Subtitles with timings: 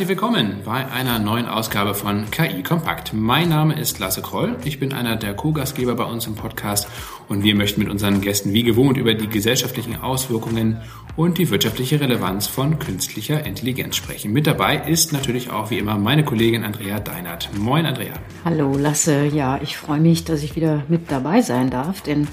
[0.00, 3.12] Herzlich willkommen bei einer neuen Ausgabe von KI Kompakt.
[3.12, 4.56] Mein Name ist Lasse Kroll.
[4.64, 6.88] Ich bin einer der Co-Gastgeber bei uns im Podcast
[7.28, 10.80] und wir möchten mit unseren Gästen wie gewohnt über die gesellschaftlichen Auswirkungen
[11.16, 14.32] und die wirtschaftliche Relevanz von künstlicher Intelligenz sprechen.
[14.32, 17.50] Mit dabei ist natürlich auch wie immer meine Kollegin Andrea Deinert.
[17.58, 18.14] Moin Andrea.
[18.46, 19.26] Hallo Lasse.
[19.26, 22.26] Ja, ich freue mich, dass ich wieder mit dabei sein darf, denn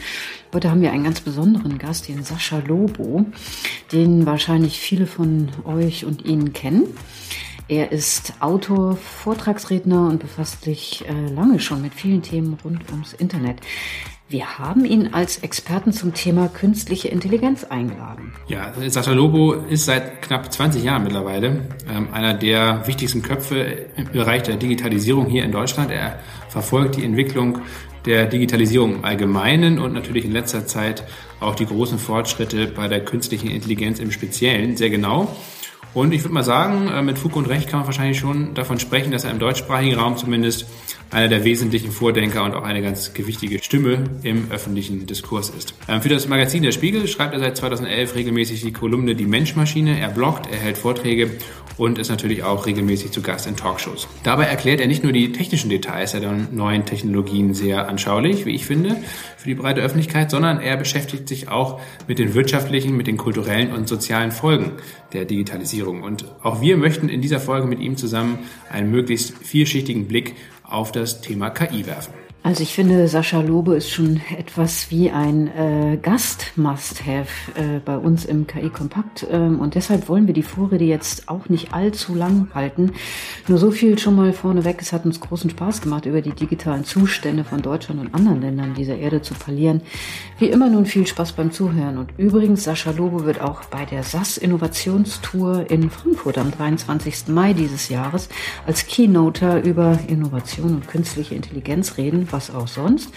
[0.53, 3.25] Heute haben wir einen ganz besonderen Gast, den Sascha Lobo,
[3.91, 6.85] den wahrscheinlich viele von euch und Ihnen kennen.
[7.69, 13.11] Er ist Autor, Vortragsredner und befasst sich äh, lange schon mit vielen Themen rund ums
[13.11, 13.57] Internet.
[14.29, 18.33] Wir haben ihn als Experten zum Thema künstliche Intelligenz eingeladen.
[18.47, 24.11] Ja, Sascha Lobo ist seit knapp 20 Jahren mittlerweile ähm, einer der wichtigsten Köpfe im
[24.11, 25.91] Bereich der Digitalisierung hier in Deutschland.
[25.91, 27.59] Er verfolgt die Entwicklung
[28.05, 31.03] der Digitalisierung im Allgemeinen und natürlich in letzter Zeit
[31.41, 35.35] auch die großen Fortschritte bei der künstlichen Intelligenz im Speziellen sehr genau.
[35.97, 38.79] Und ich würde mal sagen, äh, mit Fug und Recht kann man wahrscheinlich schon davon
[38.79, 40.67] sprechen, dass er im deutschsprachigen Raum zumindest
[41.11, 45.73] einer der wesentlichen Vordenker und auch eine ganz gewichtige Stimme im öffentlichen Diskurs ist.
[45.87, 49.99] Ähm, für das Magazin Der Spiegel schreibt er seit 2011 regelmäßig die Kolumne Die Menschmaschine.
[49.99, 51.31] Er bloggt, er hält Vorträge
[51.77, 54.07] und ist natürlich auch regelmäßig zu Gast in Talkshows.
[54.23, 58.65] Dabei erklärt er nicht nur die technischen Details der neuen Technologien sehr anschaulich, wie ich
[58.65, 58.95] finde,
[59.37, 63.71] für die breite Öffentlichkeit, sondern er beschäftigt sich auch mit den wirtschaftlichen, mit den kulturellen
[63.71, 64.73] und sozialen Folgen
[65.13, 66.01] der Digitalisierung.
[66.03, 70.35] Und auch wir möchten in dieser Folge mit ihm zusammen einen möglichst vielschichtigen Blick
[70.69, 72.26] auf das Thema KI werfen.
[72.43, 78.23] Also ich finde, Sascha Lobe ist schon etwas wie ein äh, Gast-Must-Have äh, bei uns
[78.23, 79.27] im KI Kompakt.
[79.29, 82.93] Ähm, und deshalb wollen wir die Vorrede jetzt auch nicht allzu lang halten.
[83.49, 84.81] Nur so viel schon mal vorneweg.
[84.81, 88.75] Es hat uns großen Spaß gemacht, über die digitalen Zustände von Deutschland und anderen Ländern
[88.75, 89.81] dieser Erde zu parlieren.
[90.39, 91.97] Wie immer nun viel Spaß beim Zuhören.
[91.97, 97.27] Und übrigens, Sascha Lobe wird auch bei der SAS Innovationstour in Frankfurt am 23.
[97.27, 98.29] Mai dieses Jahres
[98.65, 103.09] als Keynoter über Innovation und künstliche Intelligenz reden was auch sonst.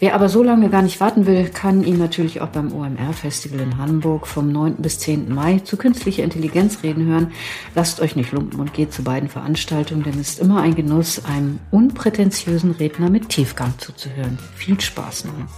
[0.00, 3.76] Wer aber so lange gar nicht warten will, kann ihn natürlich auch beim OMR-Festival in
[3.76, 4.76] Hamburg vom 9.
[4.76, 5.32] bis 10.
[5.32, 7.32] Mai zu künstlicher Intelligenz reden hören.
[7.74, 11.22] Lasst euch nicht lumpen und geht zu beiden Veranstaltungen, denn es ist immer ein Genuss,
[11.26, 14.38] einem unprätentiösen Redner mit Tiefgang zuzuhören.
[14.54, 15.48] Viel Spaß nun.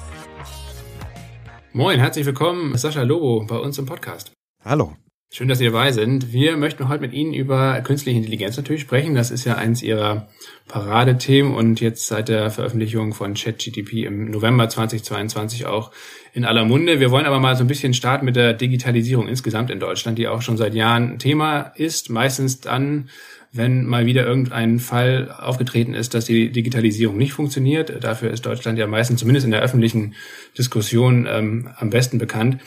[1.73, 4.33] Moin, herzlich willkommen, Sascha Lobo bei uns im Podcast.
[4.65, 4.97] Hallo.
[5.35, 6.35] Schön, dass Sie dabei sind.
[6.35, 9.15] Wir möchten heute mit Ihnen über künstliche Intelligenz natürlich sprechen.
[9.15, 10.29] Das ist ja eins Ihrer
[10.69, 15.91] Paradethemen und jetzt seit der Veröffentlichung von ChatGTP im November 2022 auch
[16.35, 17.01] in aller Munde.
[17.01, 20.29] Wir wollen aber mal so ein bisschen starten mit der Digitalisierung insgesamt in Deutschland, die
[20.29, 22.11] auch schon seit Jahren Thema ist.
[22.11, 23.09] Meistens dann,
[23.53, 28.05] wenn mal wieder irgendein Fall aufgetreten ist, dass die Digitalisierung nicht funktioniert.
[28.05, 30.15] Dafür ist Deutschland ja meistens zumindest in der öffentlichen
[30.59, 32.59] Diskussion ähm, am besten bekannt.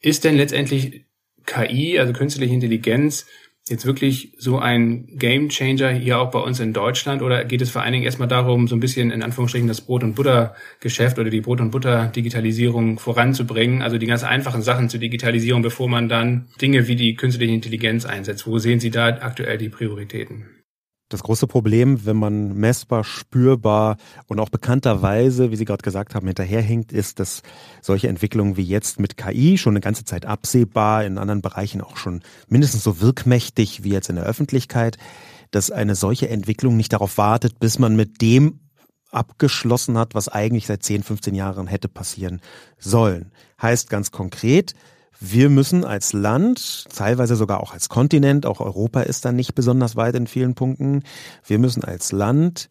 [0.00, 1.06] Ist denn letztendlich
[1.46, 3.26] KI, also künstliche Intelligenz,
[3.68, 7.70] jetzt wirklich so ein Game Changer hier auch bei uns in Deutschland oder geht es
[7.70, 11.30] vor allen Dingen erstmal darum, so ein bisschen in Anführungsstrichen das Brot- und Butter-Geschäft oder
[11.30, 16.48] die Brot- und Butter-Digitalisierung voranzubringen, also die ganz einfachen Sachen zu digitalisieren, bevor man dann
[16.60, 18.46] Dinge wie die künstliche Intelligenz einsetzt?
[18.46, 20.61] Wo sehen Sie da aktuell die Prioritäten?
[21.12, 26.26] Das große Problem, wenn man messbar, spürbar und auch bekannterweise, wie Sie gerade gesagt haben,
[26.26, 27.42] hinterherhinkt, ist, dass
[27.82, 31.98] solche Entwicklungen wie jetzt mit KI schon eine ganze Zeit absehbar, in anderen Bereichen auch
[31.98, 34.96] schon mindestens so wirkmächtig wie jetzt in der Öffentlichkeit,
[35.50, 38.60] dass eine solche Entwicklung nicht darauf wartet, bis man mit dem
[39.10, 42.40] abgeschlossen hat, was eigentlich seit 10, 15 Jahren hätte passieren
[42.78, 43.32] sollen.
[43.60, 44.74] Heißt ganz konkret,
[45.22, 49.94] wir müssen als Land, teilweise sogar auch als Kontinent, auch Europa ist da nicht besonders
[49.94, 51.04] weit in vielen Punkten,
[51.46, 52.68] wir müssen als Land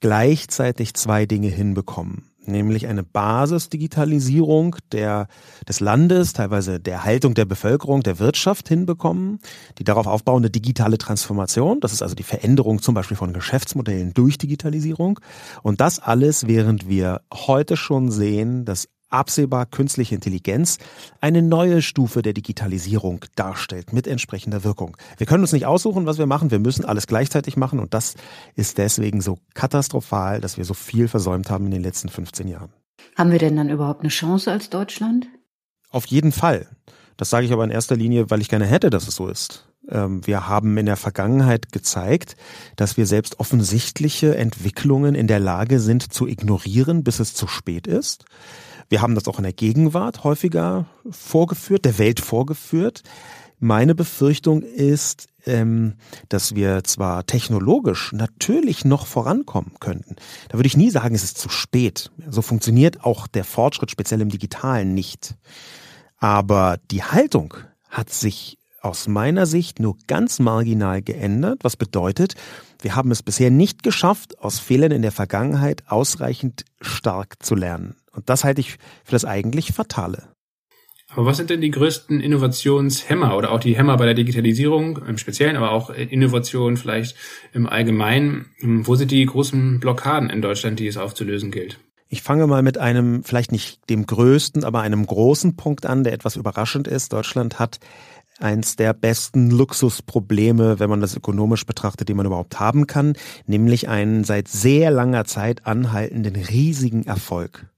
[0.00, 5.28] gleichzeitig zwei Dinge hinbekommen nämlich eine Basisdigitalisierung der,
[5.68, 9.38] des Landes, teilweise der Haltung der Bevölkerung, der Wirtschaft hinbekommen,
[9.78, 14.38] die darauf aufbauende digitale Transformation, das ist also die Veränderung zum Beispiel von Geschäftsmodellen durch
[14.38, 15.20] Digitalisierung.
[15.62, 20.78] Und das alles, während wir heute schon sehen, dass absehbar künstliche Intelligenz
[21.20, 24.96] eine neue Stufe der Digitalisierung darstellt mit entsprechender Wirkung.
[25.18, 28.14] Wir können uns nicht aussuchen, was wir machen, wir müssen alles gleichzeitig machen und das
[28.54, 32.72] ist deswegen so katastrophal, dass wir so viel versäumt haben in den letzten 15 Jahren.
[33.16, 35.26] Haben wir denn dann überhaupt eine Chance als Deutschland?
[35.90, 36.68] Auf jeden Fall.
[37.16, 39.68] Das sage ich aber in erster Linie, weil ich gerne hätte, dass es so ist.
[39.88, 42.36] Ähm, wir haben in der Vergangenheit gezeigt,
[42.76, 47.86] dass wir selbst offensichtliche Entwicklungen in der Lage sind zu ignorieren, bis es zu spät
[47.86, 48.24] ist.
[48.92, 53.02] Wir haben das auch in der Gegenwart häufiger vorgeführt, der Welt vorgeführt.
[53.58, 55.94] Meine Befürchtung ist, ähm,
[56.28, 60.16] dass wir zwar technologisch natürlich noch vorankommen könnten.
[60.50, 62.10] Da würde ich nie sagen, es ist zu spät.
[62.28, 65.36] So funktioniert auch der Fortschritt speziell im Digitalen nicht.
[66.18, 67.54] Aber die Haltung
[67.88, 72.34] hat sich aus meiner Sicht nur ganz marginal geändert, was bedeutet,
[72.82, 77.94] wir haben es bisher nicht geschafft, aus Fehlern in der Vergangenheit ausreichend stark zu lernen.
[78.12, 78.72] Und das halte ich
[79.04, 80.28] für das eigentlich Fatale.
[81.14, 85.18] Aber was sind denn die größten Innovationshemmer oder auch die Hämmer bei der Digitalisierung im
[85.18, 87.16] Speziellen, aber auch Innovation vielleicht
[87.52, 88.46] im Allgemeinen?
[88.62, 91.78] Wo sind die großen Blockaden in Deutschland, die es aufzulösen gilt?
[92.08, 96.12] Ich fange mal mit einem, vielleicht nicht dem größten, aber einem großen Punkt an, der
[96.12, 97.12] etwas überraschend ist.
[97.12, 97.78] Deutschland hat
[98.38, 103.14] eins der besten Luxusprobleme, wenn man das ökonomisch betrachtet, die man überhaupt haben kann,
[103.46, 107.71] nämlich einen seit sehr langer Zeit anhaltenden riesigen Erfolg.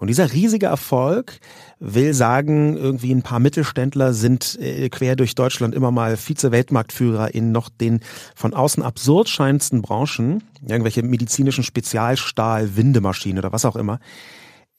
[0.00, 1.40] Und dieser riesige Erfolg
[1.78, 7.52] will sagen, irgendwie ein paar Mittelständler sind äh, quer durch Deutschland immer mal Vize-Weltmarktführer in
[7.52, 8.00] noch den
[8.34, 14.00] von außen absurd scheinendsten Branchen, irgendwelche medizinischen Spezialstahl, Windemaschinen oder was auch immer.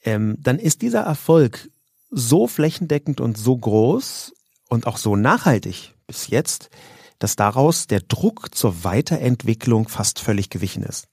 [0.04, 1.70] Ähm, dann ist dieser Erfolg
[2.10, 4.34] so flächendeckend und so groß
[4.70, 6.72] und auch so nachhaltig bis jetzt,
[7.20, 11.06] dass daraus der Druck zur Weiterentwicklung fast völlig gewichen ist.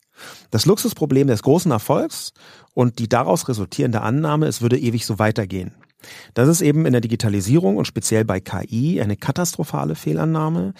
[0.51, 2.33] Das Luxusproblem des großen Erfolgs
[2.79, 5.73] und die daraus resultierende Annahme, es würde ewig so weitergehen.
[6.35, 10.75] Das ist eben in der Digitalisierung und speziell bei KI eine katastrophale Fehlannahme,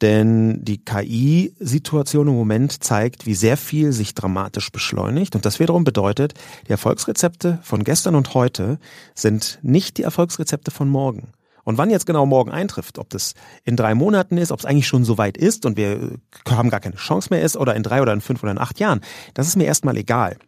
[0.00, 5.36] denn die KI-Situation im Moment zeigt, wie sehr viel sich dramatisch beschleunigt.
[5.36, 6.32] Und das wiederum bedeutet,
[6.66, 8.78] die Erfolgsrezepte von gestern und heute
[9.14, 11.34] sind nicht die Erfolgsrezepte von morgen.
[11.62, 14.88] Und wann jetzt genau morgen eintrifft, ob das in drei Monaten ist, ob es eigentlich
[14.88, 16.16] schon so weit ist und wir
[16.48, 18.80] haben gar keine Chance mehr ist oder in drei oder in fünf oder in acht
[18.80, 19.02] Jahren,
[19.34, 20.38] das ist mir erstmal egal.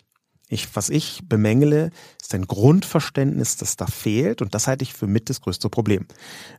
[0.48, 1.90] Ich, was ich bemängele,
[2.22, 6.06] ist ein Grundverständnis, das da fehlt und das halte ich für mit das größte Problem.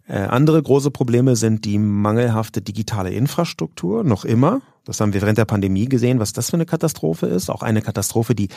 [0.07, 4.62] Äh, andere große Probleme sind die mangelhafte digitale Infrastruktur, noch immer.
[4.84, 7.50] Das haben wir während der Pandemie gesehen, was das für eine Katastrophe ist.
[7.50, 8.50] Auch eine Katastrophe, die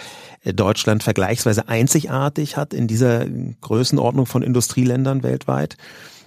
[0.43, 3.25] äh, Deutschland vergleichsweise einzigartig hat in dieser
[3.61, 5.77] Größenordnung von Industrieländern weltweit.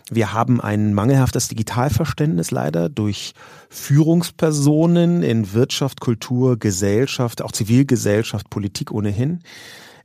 [0.09, 3.33] Wir haben ein mangelhaftes Digitalverständnis leider durch
[3.73, 9.41] Führungspersonen in Wirtschaft, Kultur, Gesellschaft, auch Zivilgesellschaft, Politik ohnehin.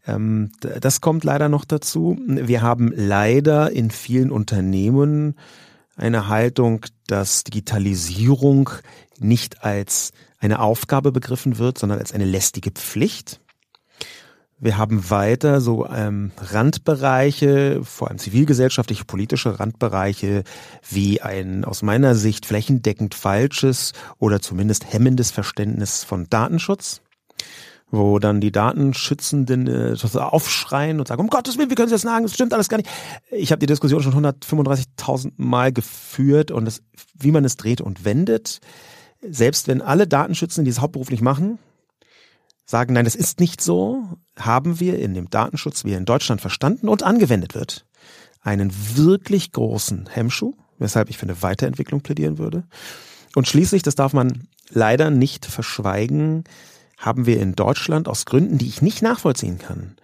[0.07, 2.19] Ähm, das kommt leider noch dazu.
[2.27, 5.37] Wir haben leider in vielen Unternehmen
[5.97, 8.71] eine Haltung, dass Digitalisierung
[9.19, 13.41] nicht als eine Aufgabe begriffen wird, sondern als eine lästige Pflicht.
[14.61, 20.43] Wir haben weiter so ähm, Randbereiche, vor allem zivilgesellschaftliche, politische Randbereiche,
[20.91, 27.03] wie ein aus meiner Sicht flächendeckend falsches oder zumindest hemmendes Verständnis von Datenschutz
[27.91, 32.03] wo dann die Datenschützenden äh, aufschreien und sagen, um Gottes Willen, wie können Sie das
[32.03, 32.25] sagen?
[32.25, 32.91] Das stimmt alles gar nicht.
[33.31, 36.83] Ich habe die Diskussion schon 135.000 Mal geführt und das,
[37.15, 38.61] wie man es dreht und wendet,
[39.23, 41.59] selbst wenn alle Datenschützenden, die es hauptberuflich machen,
[42.69, 46.43] sagen, nein, das ist nicht so, haben wir in dem Datenschutz, wie er in Deutschland
[46.43, 47.87] verstanden und angewendet wird,
[48.43, 52.65] einen wirklich großen Hemmschuh, weshalb ich für eine Weiterentwicklung plädieren würde.
[53.35, 56.45] Und schließlich, das darf man leider nicht verschweigen,
[56.99, 59.97] haben wir in Deutschland aus Gründen, die ich nicht nachvollziehen kann,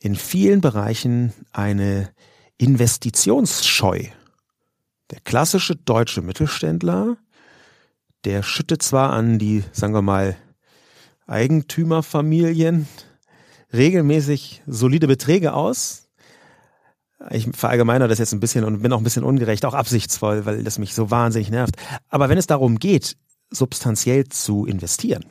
[0.00, 2.10] in vielen Bereichen eine
[2.58, 4.02] Investitionsscheu.
[5.12, 7.18] Der klassische deutsche Mittelständler,
[8.24, 10.36] der schüttet zwar an die, sagen wir mal,
[11.30, 12.88] Eigentümerfamilien
[13.72, 16.08] regelmäßig solide Beträge aus.
[17.30, 20.64] Ich verallgemeiner das jetzt ein bisschen und bin auch ein bisschen ungerecht, auch absichtsvoll, weil
[20.64, 21.76] das mich so wahnsinnig nervt.
[22.08, 23.16] Aber wenn es darum geht,
[23.50, 25.24] substanziell zu investieren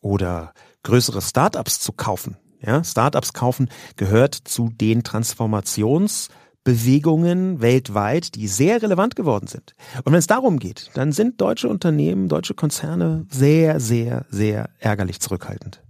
[0.00, 0.52] oder
[0.82, 6.28] größere Startups zu kaufen, ja, Startups kaufen gehört zu den Transformations-
[6.68, 9.74] Bewegungen weltweit, die sehr relevant geworden sind.
[10.04, 15.18] Und wenn es darum geht, dann sind deutsche Unternehmen, deutsche Konzerne sehr, sehr, sehr ärgerlich
[15.18, 15.80] zurückhaltend.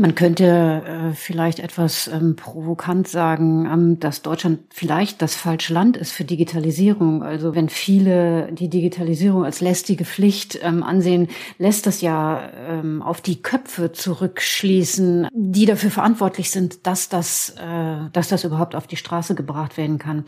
[0.00, 5.96] Man könnte äh, vielleicht etwas ähm, provokant sagen, ähm, dass Deutschland vielleicht das falsche Land
[5.96, 7.24] ist für Digitalisierung.
[7.24, 11.26] Also wenn viele die Digitalisierung als lästige Pflicht ähm, ansehen,
[11.58, 18.08] lässt das ja ähm, auf die Köpfe zurückschließen, die dafür verantwortlich sind, dass das, äh,
[18.12, 20.26] dass das überhaupt auf die Straße gebracht werden kann.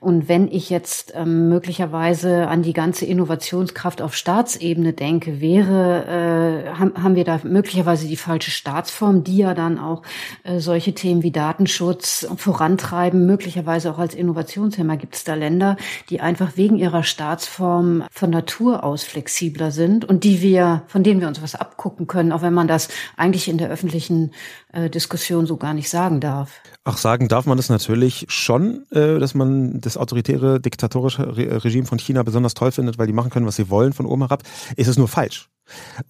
[0.00, 6.78] Und wenn ich jetzt ähm, möglicherweise an die ganze Innovationskraft auf Staatsebene denke, wäre, äh,
[6.78, 10.02] haben, haben wir da möglicherweise die falsche Staatsform Plattformen, die ja dann auch
[10.44, 14.96] äh, solche Themen wie Datenschutz vorantreiben, möglicherweise auch als Innovationshemmer.
[14.96, 15.76] Gibt es da Länder,
[16.08, 21.20] die einfach wegen ihrer Staatsform von Natur aus flexibler sind und die wir, von denen
[21.20, 24.30] wir uns was abgucken können, auch wenn man das eigentlich in der öffentlichen
[24.72, 26.60] äh, Diskussion so gar nicht sagen darf.
[26.84, 31.86] Ach, sagen darf man das natürlich schon, äh, dass man das autoritäre, diktatorische Re Regime
[31.86, 34.44] von China besonders toll findet, weil die machen können, was sie wollen von oben herab.
[34.76, 35.51] Ist es nur falsch.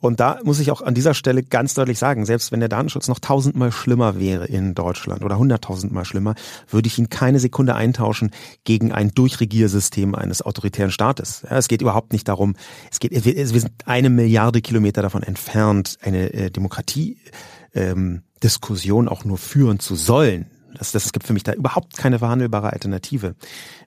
[0.00, 3.08] Und da muss ich auch an dieser Stelle ganz deutlich sagen, selbst wenn der Datenschutz
[3.08, 6.34] noch tausendmal schlimmer wäre in Deutschland oder hunderttausendmal schlimmer,
[6.68, 8.30] würde ich ihn keine Sekunde eintauschen
[8.64, 11.42] gegen ein Durchregiersystem eines autoritären Staates.
[11.48, 12.54] Ja, es geht überhaupt nicht darum,
[12.90, 17.18] es geht, wir sind eine Milliarde Kilometer davon entfernt, eine äh, Demokratie
[17.74, 18.22] ähm,
[19.08, 20.46] auch nur führen zu sollen.
[20.74, 23.36] Das, das, gibt für mich da überhaupt keine verhandelbare Alternative.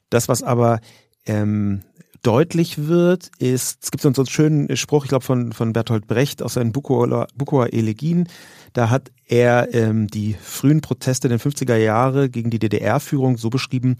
[0.10, 0.80] Das, was aber
[1.26, 1.82] ähm,
[2.26, 6.42] deutlich wird, ist, es gibt so einen schönen Spruch, ich glaube von, von Bertolt Brecht
[6.42, 7.28] aus seinen Bukower,
[7.72, 8.28] Elegien.
[8.74, 13.98] Da hat er ähm, die frühen Proteste der 50er Jahre gegen die DDR-Führung so beschrieben,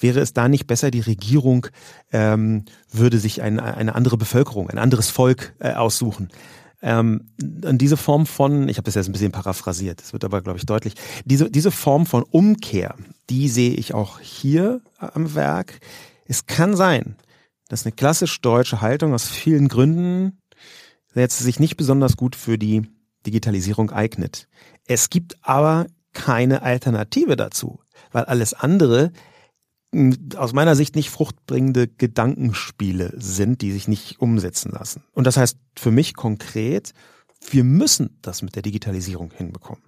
[0.00, 1.68] wäre es da nicht besser, die Regierung
[2.12, 6.30] ähm, würde sich ein, eine andere Bevölkerung, ein anderes Volk äh, aussuchen.
[6.82, 10.58] Ähm, diese Form von, ich habe das jetzt ein bisschen paraphrasiert, das wird aber, glaube
[10.58, 10.94] ich, deutlich,
[11.24, 12.96] diese, diese Form von Umkehr,
[13.30, 15.80] die sehe ich auch hier am Werk.
[16.26, 17.16] Es kann sein,
[17.68, 20.40] dass eine klassisch deutsche Haltung aus vielen Gründen
[21.14, 22.82] jetzt sich nicht besonders gut für die
[23.26, 24.48] Digitalisierung eignet.
[24.86, 27.80] Es gibt aber keine Alternative dazu,
[28.12, 29.12] weil alles andere
[30.36, 35.02] aus meiner Sicht nicht fruchtbringende Gedankenspiele sind, die sich nicht umsetzen lassen.
[35.12, 36.92] Und das heißt für mich konkret,
[37.50, 39.82] wir müssen das mit der Digitalisierung hinbekommen.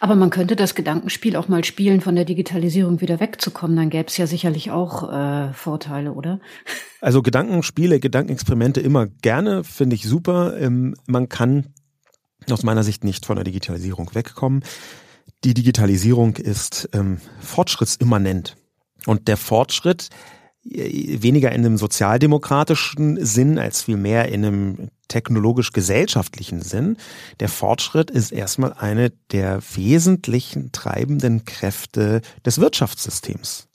[0.00, 3.76] Aber man könnte das Gedankenspiel auch mal spielen, von der Digitalisierung wieder wegzukommen.
[3.76, 6.40] Dann gäbe es ja sicherlich auch äh, Vorteile, oder?
[7.00, 10.58] Also Gedankenspiele, Gedankenexperimente immer gerne, finde ich super.
[10.58, 11.66] Ähm, man kann
[12.50, 14.64] aus meiner Sicht nicht von der Digitalisierung wegkommen.
[15.44, 18.56] Die Digitalisierung ist ähm, fortschrittsimmanent.
[19.06, 20.08] Und der Fortschritt
[20.64, 26.96] weniger in einem sozialdemokratischen Sinn als vielmehr in einem technologisch-gesellschaftlichen Sinn.
[27.40, 33.68] Der Fortschritt ist erstmal eine der wesentlichen treibenden Kräfte des Wirtschaftssystems.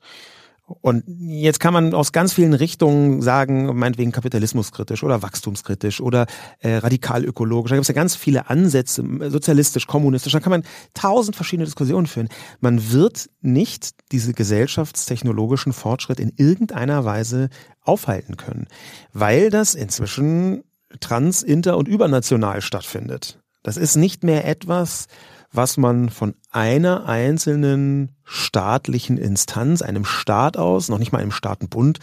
[0.82, 6.28] Und jetzt kann man aus ganz vielen Richtungen sagen, meinetwegen kapitalismuskritisch oder wachstumskritisch oder
[6.60, 7.70] äh, radikal ökologisch.
[7.70, 10.34] Da gibt es ja ganz viele Ansätze, sozialistisch, kommunistisch.
[10.34, 12.30] Da kann man tausend verschiedene Diskussionen führen.
[12.60, 17.50] Man wird nicht diese gesellschaftstechnologischen Fortschritt in irgendeiner Weise
[17.82, 18.68] aufhalten können,
[19.14, 20.64] weil das inzwischen
[21.00, 23.40] trans-, inter- und übernational stattfindet.
[23.64, 25.08] Das ist nicht mehr etwas,
[25.52, 32.00] was man von einer einzelnen staatlichen Instanz, einem Staat aus, noch nicht mal einem Staatenbund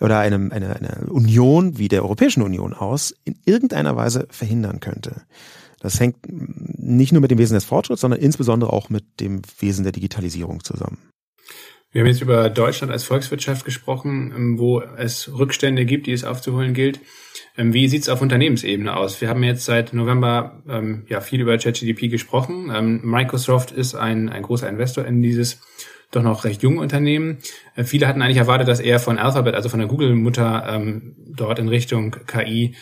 [0.00, 5.22] oder einem, einer, einer Union wie der Europäischen Union aus, in irgendeiner Weise verhindern könnte.
[5.80, 9.82] Das hängt nicht nur mit dem Wesen des Fortschritts, sondern insbesondere auch mit dem Wesen
[9.82, 10.98] der Digitalisierung zusammen.
[11.90, 16.72] Wir haben jetzt über Deutschland als Volkswirtschaft gesprochen, wo es Rückstände gibt, die es aufzuholen
[16.72, 17.00] gilt.
[17.56, 19.20] Ähm, wie sieht's auf Unternehmensebene aus?
[19.20, 22.70] Wir haben jetzt seit November ähm, ja viel über ChatGDP gesprochen.
[22.74, 25.60] Ähm, Microsoft ist ein, ein großer Investor in dieses
[26.12, 27.38] doch noch recht junge Unternehmen.
[27.74, 31.58] Äh, viele hatten eigentlich erwartet, dass er von Alphabet, also von der Google-Mutter, ähm, dort
[31.58, 32.76] in Richtung KI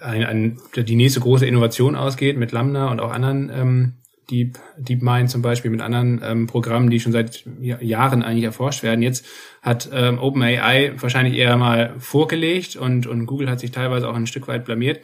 [0.00, 3.94] ein, ein, die nächste große Innovation ausgeht mit Lambda und auch anderen ähm,
[4.30, 9.02] Deep, DeepMind zum Beispiel mit anderen ähm, Programmen, die schon seit Jahren eigentlich erforscht werden.
[9.02, 9.26] Jetzt
[9.62, 14.26] hat ähm, OpenAI wahrscheinlich eher mal vorgelegt und, und Google hat sich teilweise auch ein
[14.26, 15.00] Stück weit blamiert.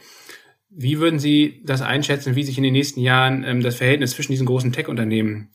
[0.69, 4.31] Wie würden Sie das einschätzen, wie sich in den nächsten Jahren ähm, das Verhältnis zwischen
[4.31, 5.49] diesen großen Tech-Unternehmen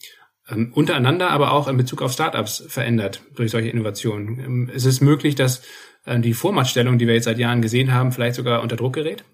[0.48, 4.38] ähm, untereinander, aber auch in Bezug auf Startups verändert durch solche Innovationen?
[4.38, 5.62] Ähm, ist es möglich, dass
[6.04, 9.24] äh, die Vormachtstellung, die wir jetzt seit Jahren gesehen haben, vielleicht sogar unter Druck gerät?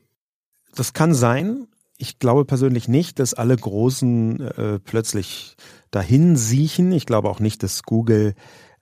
[0.75, 1.67] Das kann sein
[1.99, 5.57] ich glaube persönlich nicht, dass alle Großen äh, plötzlich
[5.91, 6.93] dahin siechen.
[6.93, 8.35] Ich glaube auch nicht, dass Google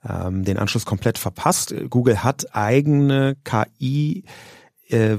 [0.07, 1.73] ähm, den Anschluss komplett verpasst.
[1.89, 4.23] Google hat eigene KI
[4.89, 5.17] äh,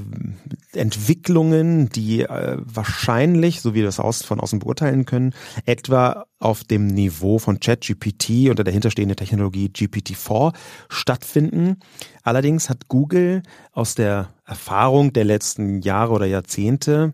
[0.73, 5.33] Entwicklungen, die äh, wahrscheinlich, so wie wir das aus, von außen beurteilen können,
[5.65, 10.53] etwa auf dem Niveau von ChatGPT und der dahinterstehenden Technologie GPT-4
[10.87, 11.79] stattfinden.
[12.23, 17.13] Allerdings hat Google aus der Erfahrung der letzten Jahre oder Jahrzehnte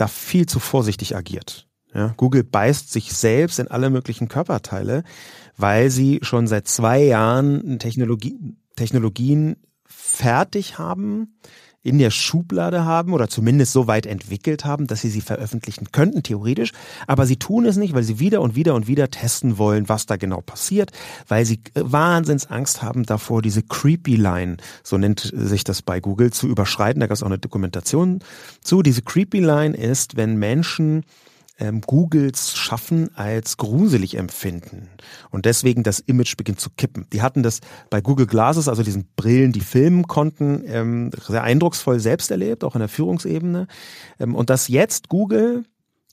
[0.00, 1.66] da viel zu vorsichtig agiert.
[1.94, 5.04] Ja, Google beißt sich selbst in alle möglichen Körperteile,
[5.56, 8.38] weil sie schon seit zwei Jahren Technologie,
[8.76, 11.38] Technologien fertig haben,
[11.82, 16.22] in der Schublade haben oder zumindest so weit entwickelt haben, dass sie sie veröffentlichen könnten,
[16.22, 16.72] theoretisch.
[17.06, 20.06] Aber sie tun es nicht, weil sie wieder und wieder und wieder testen wollen, was
[20.06, 20.90] da genau passiert,
[21.28, 26.32] weil sie wahnsinns Angst haben davor, diese Creepy Line, so nennt sich das bei Google,
[26.32, 27.00] zu überschreiten.
[27.00, 28.20] Da gab es auch eine Dokumentation
[28.62, 28.82] zu.
[28.82, 31.04] Diese Creepy Line ist, wenn Menschen
[31.58, 34.88] ähm, Googles Schaffen als gruselig empfinden
[35.30, 37.06] und deswegen das Image beginnt zu kippen.
[37.12, 37.60] Die hatten das
[37.90, 42.74] bei Google Glasses, also diesen Brillen, die filmen konnten, ähm, sehr eindrucksvoll selbst erlebt, auch
[42.74, 43.66] in der Führungsebene.
[44.20, 45.64] Ähm, und dass jetzt Google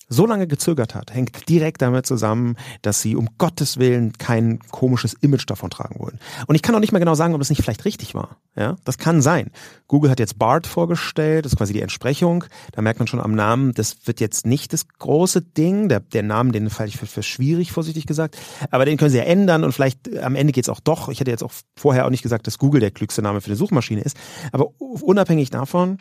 [0.07, 5.13] so lange gezögert hat, hängt direkt damit zusammen, dass sie um Gottes Willen kein komisches
[5.13, 6.19] Image davon tragen wollen.
[6.47, 8.37] Und ich kann auch nicht mehr genau sagen, ob das nicht vielleicht richtig war.
[8.55, 9.51] Ja, das kann sein.
[9.87, 12.45] Google hat jetzt BART vorgestellt, das ist quasi die Entsprechung.
[12.71, 15.89] Da merkt man schon am Namen, das wird jetzt nicht das große Ding.
[15.89, 18.37] Der, der Namen, den halte ich für, für schwierig, vorsichtig gesagt.
[18.71, 21.09] Aber den können sie ja ändern und vielleicht äh, am Ende geht's auch doch.
[21.09, 23.55] Ich hätte jetzt auch vorher auch nicht gesagt, dass Google der klügste Name für eine
[23.55, 24.17] Suchmaschine ist.
[24.51, 25.97] Aber unabhängig davon,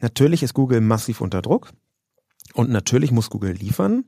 [0.00, 1.72] natürlich ist Google massiv unter Druck.
[2.52, 4.04] Und natürlich muss Google liefern.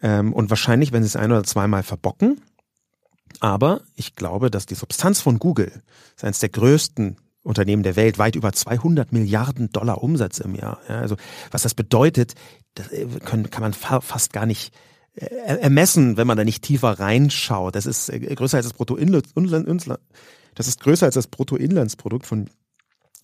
[0.00, 2.40] Ähm, und wahrscheinlich, wenn sie es ein oder zweimal verbocken.
[3.40, 5.82] Aber ich glaube, dass die Substanz von Google,
[6.16, 10.80] ist eines der größten Unternehmen der Welt, weit über 200 Milliarden Dollar Umsatz im Jahr.
[10.88, 11.16] Ja, also
[11.50, 12.34] was das bedeutet,
[12.74, 14.72] das äh, können, kann man fa fast gar nicht
[15.14, 17.74] äh, ermessen, wenn man da nicht tiefer reinschaut.
[17.74, 18.58] Das ist äh, größer
[20.54, 22.50] das ist größer als das Bruttoinlandsprodukt von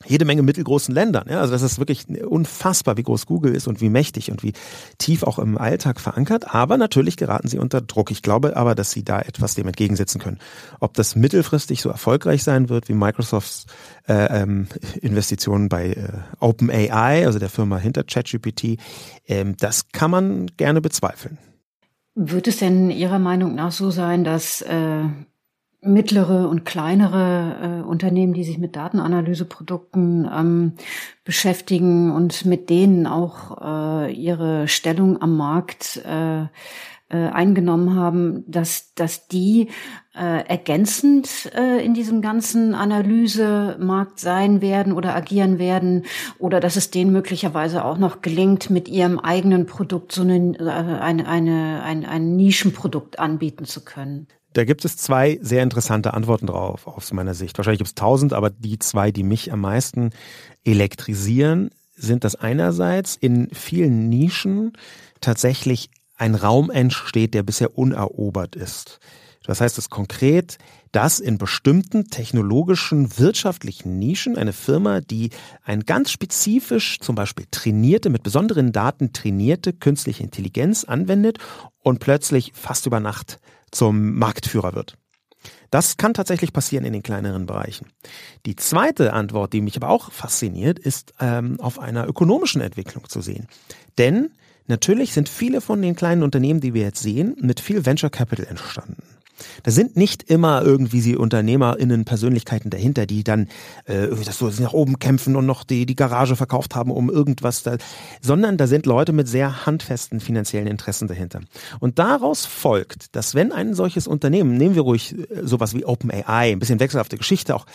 [0.06, 1.26] jede Menge mittelgroßen Ländern.
[1.28, 4.52] Ja, also das ist wirklich unfassbar, wie groß Google ist und wie mächtig und wie
[4.98, 6.54] tief auch im Alltag verankert.
[6.54, 8.10] Aber natürlich geraten sie unter Druck.
[8.10, 10.38] Ich glaube aber, dass sie da etwas dem entgegensetzen können.
[10.80, 13.66] Ob das mittelfristig so erfolgreich sein wird wie Microsofts
[14.08, 14.68] äh, ähm,
[15.00, 16.08] Investitionen bei äh,
[16.40, 18.78] OpenAI, also der Firma hinter ChatGPT,
[19.26, 21.38] ähm, das kann man gerne bezweifeln.
[22.14, 25.04] Wird es denn Ihrer Meinung nach so sein, dass äh,
[25.82, 30.72] mittlere und kleinere äh, Unternehmen, die sich mit Datenanalyseprodukten ähm,
[31.24, 36.42] beschäftigen und mit denen auch äh, ihre Stellung am Markt äh,
[37.12, 39.68] äh, eingenommen haben, dass, dass die
[40.14, 46.04] äh, ergänzend äh, in diesem ganzen Analysemarkt sein werden oder agieren werden
[46.38, 50.70] oder dass es denen möglicherweise auch noch gelingt, mit ihrem eigenen Produkt so eine, äh,
[50.70, 54.28] eine, eine, ein, ein Nischenprodukt anbieten zu können.
[54.52, 57.56] Da gibt es zwei sehr interessante Antworten drauf, aus meiner Sicht.
[57.58, 60.10] Wahrscheinlich gibt es tausend, aber die zwei, die mich am meisten
[60.64, 64.72] elektrisieren, sind, dass einerseits in vielen Nischen
[65.20, 69.00] tatsächlich ein Raum entsteht, der bisher unerobert ist.
[69.44, 70.58] Das heißt es konkret,
[70.92, 75.30] dass in bestimmten technologischen, wirtschaftlichen Nischen eine Firma, die
[75.64, 81.38] ein ganz spezifisch, zum Beispiel trainierte, mit besonderen Daten trainierte künstliche Intelligenz anwendet
[81.80, 83.40] und plötzlich fast über Nacht
[83.72, 84.96] zum Marktführer wird.
[85.70, 87.86] Das kann tatsächlich passieren in den kleineren Bereichen.
[88.46, 93.20] Die zweite Antwort, die mich aber auch fasziniert, ist ähm, auf einer ökonomischen Entwicklung zu
[93.20, 93.48] sehen.
[93.98, 94.30] Denn
[94.66, 98.46] natürlich sind viele von den kleinen Unternehmen, die wir jetzt sehen, mit viel Venture Capital
[98.46, 99.02] entstanden.
[99.62, 103.48] Da sind nicht immer irgendwie sie UnternehmerInnen Persönlichkeiten dahinter, die dann
[103.84, 107.62] äh, das so nach oben kämpfen und noch die, die Garage verkauft haben, um irgendwas
[107.62, 107.76] da,
[108.20, 111.40] sondern da sind Leute mit sehr handfesten finanziellen Interessen dahinter.
[111.80, 116.52] Und daraus folgt, dass wenn ein solches Unternehmen, nehmen wir ruhig äh, sowas wie OpenAI,
[116.52, 117.66] ein bisschen wechselhafte Geschichte auch,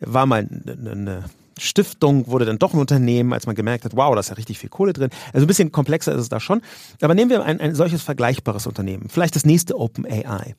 [0.00, 1.24] war mal eine, eine
[1.58, 4.58] Stiftung wurde dann doch ein Unternehmen, als man gemerkt hat, wow, da ist ja richtig
[4.58, 5.10] viel Kohle drin.
[5.32, 6.62] Also ein bisschen komplexer ist es da schon.
[7.00, 10.54] Aber nehmen wir ein, ein solches vergleichbares Unternehmen, vielleicht das nächste OpenAI.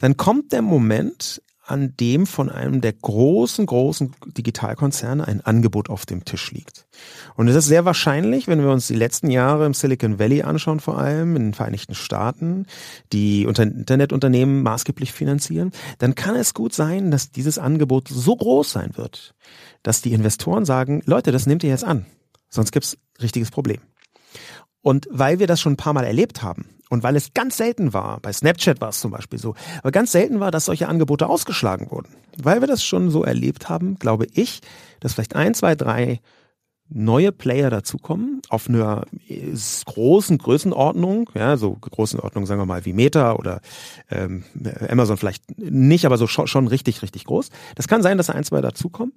[0.00, 6.06] Dann kommt der Moment, an dem von einem der großen, großen Digitalkonzerne ein Angebot auf
[6.06, 6.86] dem Tisch liegt.
[7.34, 10.78] Und es ist sehr wahrscheinlich, wenn wir uns die letzten Jahre im Silicon Valley anschauen,
[10.78, 12.66] vor allem in den Vereinigten Staaten,
[13.12, 18.96] die Internetunternehmen maßgeblich finanzieren, dann kann es gut sein, dass dieses Angebot so groß sein
[18.96, 19.34] wird,
[19.86, 22.06] dass die Investoren sagen, Leute, das nehmt ihr jetzt an,
[22.48, 23.78] sonst gibt's richtiges Problem.
[24.82, 27.92] Und weil wir das schon ein paar Mal erlebt haben, und weil es ganz selten
[27.92, 31.28] war, bei Snapchat war es zum Beispiel so, aber ganz selten war, dass solche Angebote
[31.28, 32.08] ausgeschlagen wurden.
[32.36, 34.60] Weil wir das schon so erlebt haben, glaube ich,
[35.00, 36.20] dass vielleicht ein, zwei, drei
[36.88, 39.06] neue Player dazukommen auf einer
[39.86, 43.60] großen Größenordnung, ja, so Größenordnung, sagen wir mal, wie Meta oder
[44.10, 44.44] ähm,
[44.88, 47.50] Amazon vielleicht nicht, aber so schon, schon richtig, richtig groß.
[47.74, 49.14] Das kann sein, dass da ein, zwei dazukommen,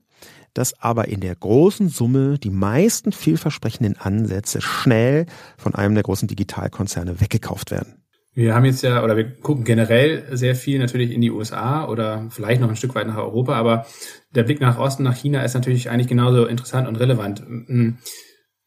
[0.53, 5.25] dass aber in der großen Summe die meisten vielversprechenden Ansätze schnell
[5.57, 7.99] von einem der großen Digitalkonzerne weggekauft werden.
[8.33, 12.27] Wir haben jetzt ja, oder wir gucken generell sehr viel natürlich in die USA oder
[12.29, 13.85] vielleicht noch ein Stück weit nach Europa, aber
[14.33, 17.39] der Blick nach Osten, nach China ist natürlich eigentlich genauso interessant und relevant.
[17.41, 17.97] Hm,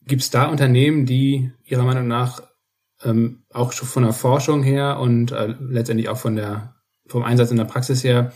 [0.05, 2.43] Gibt es da Unternehmen, die Ihrer Meinung nach
[3.05, 6.75] ähm, auch schon von der Forschung her und äh, letztendlich auch von der,
[7.07, 8.33] vom Einsatz in der Praxis her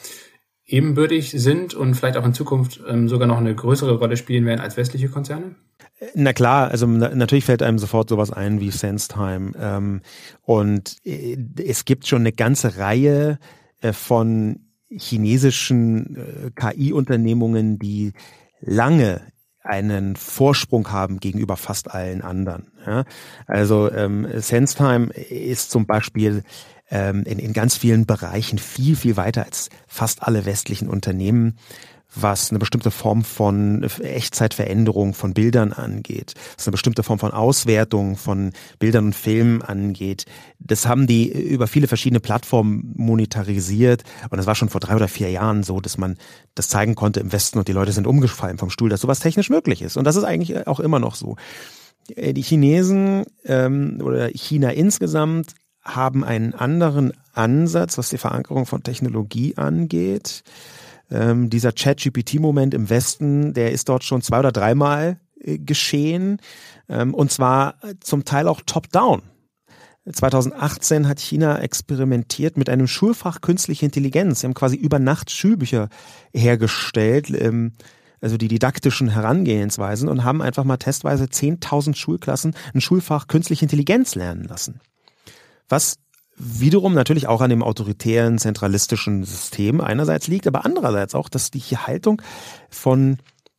[0.67, 4.61] ebenbürtig sind und vielleicht auch in Zukunft ähm, sogar noch eine größere Rolle spielen werden
[4.61, 5.55] als westliche Konzerne?
[6.15, 9.53] Na klar, also na, natürlich fällt einem sofort sowas ein wie SenseTime.
[9.59, 10.01] Ähm,
[10.43, 13.39] und äh, es gibt schon eine ganze Reihe
[13.81, 18.13] äh, von chinesischen äh, KI-Unternehmungen, die
[18.61, 19.21] lange
[19.63, 22.73] einen Vorsprung haben gegenüber fast allen anderen.
[22.87, 23.05] Ja?
[23.47, 26.43] Also ähm, SenseTime ist zum Beispiel
[26.91, 31.57] ähm, in, in ganz vielen Bereichen viel, viel weiter als fast alle westlichen Unternehmen
[32.15, 38.17] was eine bestimmte Form von Echtzeitveränderung von Bildern angeht, was eine bestimmte Form von Auswertung
[38.17, 40.25] von Bildern und Filmen angeht.
[40.59, 45.09] Das haben die über viele verschiedene Plattformen monetarisiert und das war schon vor drei oder
[45.09, 46.17] vier Jahren so, dass man
[46.55, 49.51] das zeigen konnte im Westen und die Leute sind umgefallen vom Stuhl, dass sowas technisch
[49.51, 49.97] möglich ist.
[49.97, 51.37] Und das ist eigentlich auch immer noch so.
[52.15, 55.55] Äh, die Chinesen ähm, oder China insgesamt
[55.87, 60.43] haben einen anderen Ansatz, was die Verankerung von Technologie angeht.
[61.11, 66.39] Ähm, dieser Chat-GPT-Moment im Westen, der ist dort schon zwei oder dreimal äh, geschehen.
[66.89, 69.23] Ähm, und zwar zum Teil auch top-down.
[70.13, 74.41] 2018 hat China experimentiert mit einem Schulfach künstliche Intelligenz.
[74.41, 75.89] Sie haben quasi über Nacht Schulbücher
[76.33, 77.73] hergestellt, ähm,
[78.21, 84.15] also die didaktischen Herangehensweisen und haben einfach mal testweise 10.000 Schulklassen ein Schulfach künstliche Intelligenz
[84.15, 84.81] lernen lassen.
[85.69, 85.97] Was
[86.37, 91.61] wiederum natürlich auch an dem autoritären, zentralistischen System einerseits liegt, aber andererseits auch, dass die
[91.61, 92.21] Haltung
[92.69, 93.19] von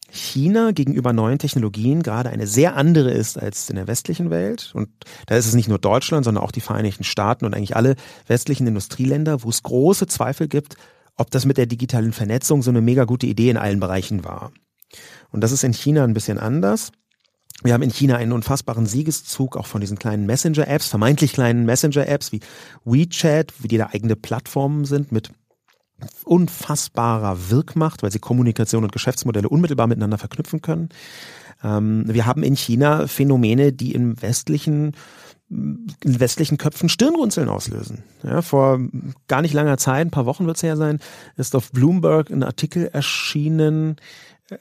[0.09, 4.71] China gegenüber neuen Technologien gerade eine sehr andere ist als in der westlichen Welt.
[4.73, 4.89] Und
[5.25, 7.95] da ist es nicht nur Deutschland, sondern auch die Vereinigten Staaten und eigentlich alle
[8.27, 10.75] westlichen Industrieländer, wo es große Zweifel gibt,
[11.17, 14.51] ob das mit der digitalen Vernetzung so eine mega gute Idee in allen Bereichen war.
[15.29, 16.91] Und das ist in China ein bisschen anders.
[17.63, 22.31] Wir haben in China einen unfassbaren Siegeszug auch von diesen kleinen Messenger-Apps, vermeintlich kleinen Messenger-Apps
[22.31, 22.41] wie
[22.85, 25.31] WeChat, wie die da eigene Plattformen sind mit
[26.23, 30.89] unfassbarer Wirkmacht, weil sie Kommunikation und Geschäftsmodelle unmittelbar miteinander verknüpfen können.
[31.63, 34.93] Ähm, wir haben in China Phänomene, die im westlichen
[35.49, 38.03] in westlichen Köpfen Stirnrunzeln auslösen.
[38.21, 38.81] Ja, vor
[39.29, 40.99] gar nicht langer Zeit, ein paar Wochen wird es ja sein,
[41.37, 43.95] ist auf Bloomberg ein Artikel erschienen,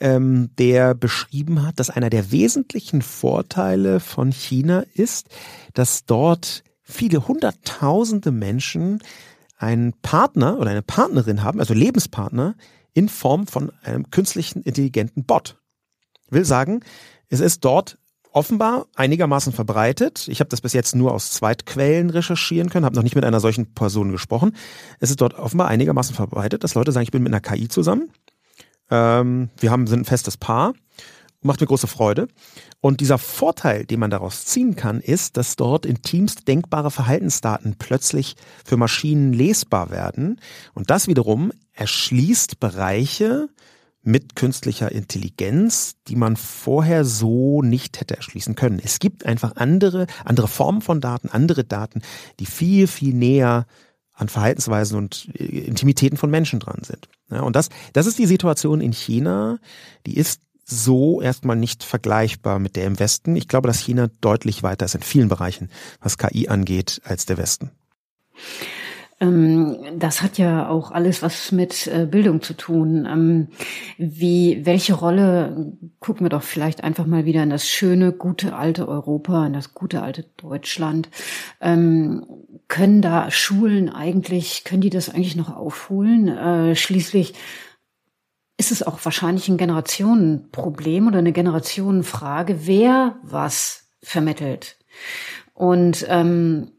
[0.01, 5.29] ähm, der beschrieben hat, dass einer der wesentlichen Vorteile von China ist,
[5.75, 9.03] dass dort viele hunderttausende Menschen
[9.59, 12.55] einen Partner oder eine Partnerin haben, also Lebenspartner,
[12.95, 15.59] in Form von einem künstlichen intelligenten Bot.
[16.31, 16.81] Will sagen,
[17.29, 17.99] es ist dort
[18.33, 20.29] offenbar einigermaßen verbreitet.
[20.29, 23.41] Ich habe das bis jetzt nur aus Zweitquellen recherchieren können, habe noch nicht mit einer
[23.41, 24.55] solchen Person gesprochen.
[25.01, 28.11] Es ist dort offenbar einigermaßen verbreitet, dass Leute sagen, ich bin mit einer KI zusammen
[28.91, 30.75] ähm, wir haben, sind ein festes Paar.
[31.43, 32.29] Macht mir große Freude.
[32.81, 38.37] Und dieser Vorteil, den man daraus ziehen kann, ist, dass dort intimst denkbare Verhaltensdaten plötzlich
[38.65, 40.41] für Maschinen lesbar werden.
[40.75, 43.49] Und das wiederum erschließt Bereiche
[44.07, 48.81] mit künstlicher Intelligenz, die man vorher so nicht hätte erschließen können.
[48.83, 52.03] Es gibt einfach andere, andere Formen von Daten, andere Daten,
[52.39, 53.67] die viel, viel näher
[54.17, 57.09] an Verhaltensweisen und äh, Intimitäten von Menschen dran sind.
[57.31, 59.59] Ja, und das, das ist die Situation in China,
[60.07, 63.37] die ist so erstmal nicht vergleichbar mit der im Westen.
[63.37, 67.39] Ich glaube, dass China deutlich weiter ist in vielen Bereichen, was KI angeht, als der
[67.39, 67.71] Westen.
[69.19, 73.07] Ähm, das hat ja auch alles was mit äh, Bildung zu tun.
[73.11, 73.49] Ähm,
[73.97, 78.89] wie, welche Rolle, gucken wir doch vielleicht einfach mal wieder in das schöne, gute alte
[78.89, 81.09] Europa, in das gute alte Deutschland.
[82.69, 86.29] Können da Schulen eigentlich, können die das eigentlich noch aufholen?
[86.29, 87.35] Äh, schließlich
[88.59, 94.79] ist es auch wahrscheinlich ein Generationenproblem oder eine Generationenfrage, wer was vermittelt.
[95.53, 96.73] Und ähm,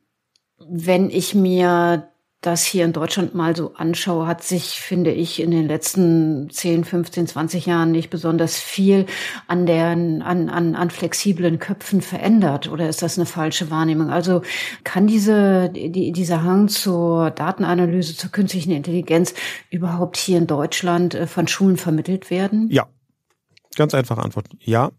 [0.58, 2.10] wenn ich mir
[2.48, 6.86] das hier in Deutschland mal so anschaue, hat sich, finde ich, in den letzten 10,
[6.86, 9.06] 15, 20 Jahren nicht besonders viel
[9.48, 12.70] an, der, an, an, an flexiblen Köpfen verändert.
[12.70, 14.10] Oder ist das eine falsche Wahrnehmung?
[14.10, 14.42] Also
[14.84, 19.34] kann diese, die, dieser Hang zur Datenanalyse, zur künstlichen Intelligenz
[19.70, 22.70] überhaupt hier in Deutschland äh, von Schulen vermittelt werden?
[22.72, 22.88] Ja.
[23.76, 24.48] Ganz einfache Antwort.
[24.60, 24.92] Ja.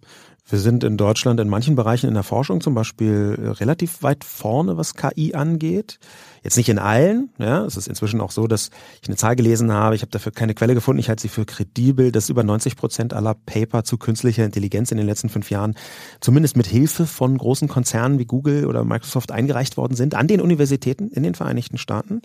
[0.47, 4.77] Wir sind in Deutschland in manchen Bereichen in der Forschung zum Beispiel relativ weit vorne,
[4.77, 5.99] was KI angeht.
[6.43, 7.31] Jetzt nicht in allen.
[7.39, 8.71] Ja, es ist inzwischen auch so, dass
[9.03, 9.95] ich eine Zahl gelesen habe.
[9.95, 11.01] Ich habe dafür keine Quelle gefunden.
[11.01, 14.99] Ich halte sie für kredibel, dass über 90 Prozent aller Paper zu künstlicher Intelligenz in
[14.99, 15.75] den letzten fünf Jahren
[16.21, 20.41] zumindest mit Hilfe von großen Konzernen wie Google oder Microsoft eingereicht worden sind an den
[20.41, 22.23] Universitäten in den Vereinigten Staaten.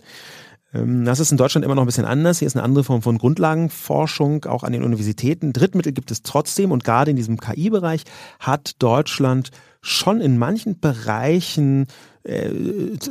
[0.74, 2.40] Ähm, das ist in Deutschland immer noch ein bisschen anders.
[2.40, 5.52] Hier ist eine andere Form von Grundlagenforschung, auch an den Universitäten.
[5.52, 8.04] Drittmittel gibt es trotzdem und gerade in diesem KI-Bereich
[8.40, 9.50] hat Deutschland
[9.80, 11.86] schon in manchen Bereichen
[12.24, 12.50] äh,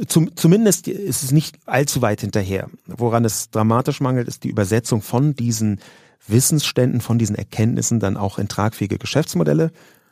[0.07, 2.69] zum, zumindest ist es nicht allzu weit hinterher.
[2.87, 5.79] Woran es dramatisch mangelt, ist die Übersetzung von diesen
[6.27, 9.71] Wissensständen, von diesen Erkenntnissen dann auch in tragfähige Geschäftsmodelle.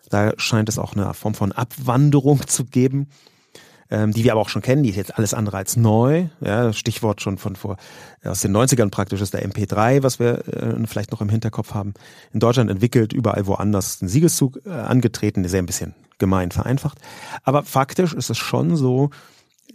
[0.09, 3.07] Da scheint es auch eine Form von Abwanderung zu geben
[3.91, 6.27] ähm, die wir aber auch schon kennen, die ist jetzt alles andere als neu.
[6.39, 7.75] Ja, Stichwort schon von vor
[8.23, 11.93] aus den 90ern praktisch ist der MP3, was wir äh, vielleicht noch im Hinterkopf haben.
[12.33, 16.99] In Deutschland entwickelt, überall woanders ein Siegeszug äh, angetreten, sehr ein bisschen gemein vereinfacht.
[17.43, 19.09] Aber faktisch ist es schon so,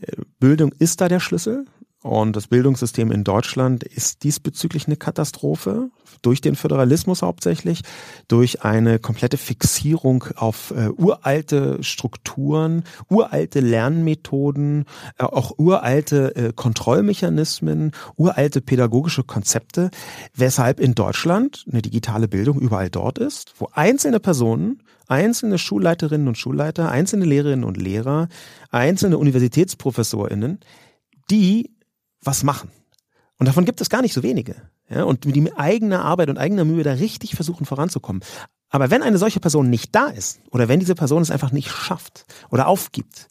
[0.00, 1.66] äh, Bildung ist da der Schlüssel
[2.06, 5.90] Und das Bildungssystem in Deutschland ist diesbezüglich eine Katastrophe,
[6.22, 7.82] durch den Föderalismus hauptsächlich,
[8.28, 14.84] durch eine komplette Fixierung auf äh, uralte Strukturen, uralte Lernmethoden,
[15.18, 19.90] äh, auch uralte äh, Kontrollmechanismen, uralte pädagogische Konzepte,
[20.32, 26.38] weshalb in Deutschland eine digitale Bildung überall dort ist, wo einzelne Personen einzelne Schulleiterinnen und
[26.38, 28.28] Schulleiter, einzelne Lehrerinnen und Lehrer,
[28.70, 30.60] einzelne Universitätsprofessorinnen,
[31.30, 31.76] die
[32.22, 32.70] was machen.
[33.38, 34.56] Und davon gibt es gar nicht so wenige.
[34.88, 38.22] Ja, und die eigene Arbeit und eigener Mühe da richtig versuchen voranzukommen.
[38.68, 41.68] Aber wenn eine solche Person nicht da ist oder wenn diese Person es einfach nicht
[41.70, 43.28] schafft oder aufgibt,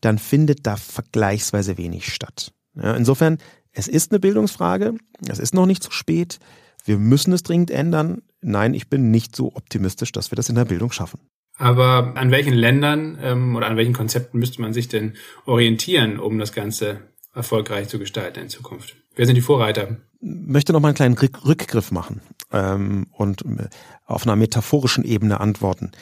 [0.00, 2.52] dann findet da vergleichsweise wenig statt.
[2.74, 3.38] Ja, insofern,
[3.72, 4.94] es ist eine Bildungsfrage,
[5.28, 6.38] es ist noch nicht zu spät,
[6.84, 8.22] wir müssen es dringend ändern.
[8.42, 11.20] Nein, ich bin nicht so optimistisch, dass wir das in der Bildung schaffen.
[11.56, 16.38] Aber an welchen Ländern ähm, oder an welchen Konzepten müsste man sich denn orientieren, um
[16.38, 17.00] das Ganze
[17.34, 18.96] erfolgreich zu gestalten in Zukunft?
[19.14, 19.98] Wer sind die Vorreiter?
[20.20, 23.68] Möchte noch mal einen kleinen Rückgriff machen ähm, und äh,
[24.06, 25.92] auf einer metaphorischen Ebene antworten.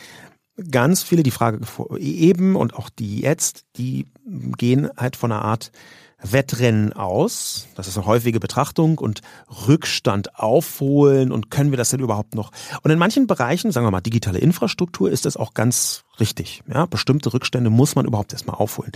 [0.71, 1.61] Ganz viele, die Frage
[1.99, 4.07] eben und auch die jetzt, die
[4.57, 5.73] gehen halt von einer Art
[6.21, 7.69] Wettrennen aus.
[7.77, 9.23] Das ist eine häufige Betrachtung und
[9.69, 12.51] Rückstand aufholen und können wir das denn überhaupt noch?
[12.83, 16.63] Und in manchen Bereichen, sagen wir mal digitale Infrastruktur, ist das auch ganz richtig.
[16.73, 18.93] Ja, bestimmte Rückstände muss man überhaupt erstmal aufholen.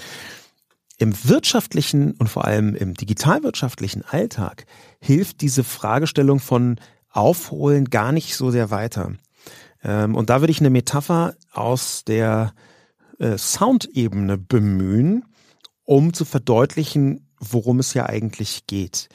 [0.99, 4.67] Im wirtschaftlichen und vor allem im digitalwirtschaftlichen Alltag
[5.01, 6.79] hilft diese Fragestellung von
[7.11, 9.13] Aufholen gar nicht so sehr weiter.
[9.85, 12.53] Ähm, und da würde ich eine Metapher aus der
[13.19, 15.25] äh, Soundebene bemühen,
[15.85, 19.09] um zu verdeutlichen, worum es ja eigentlich geht.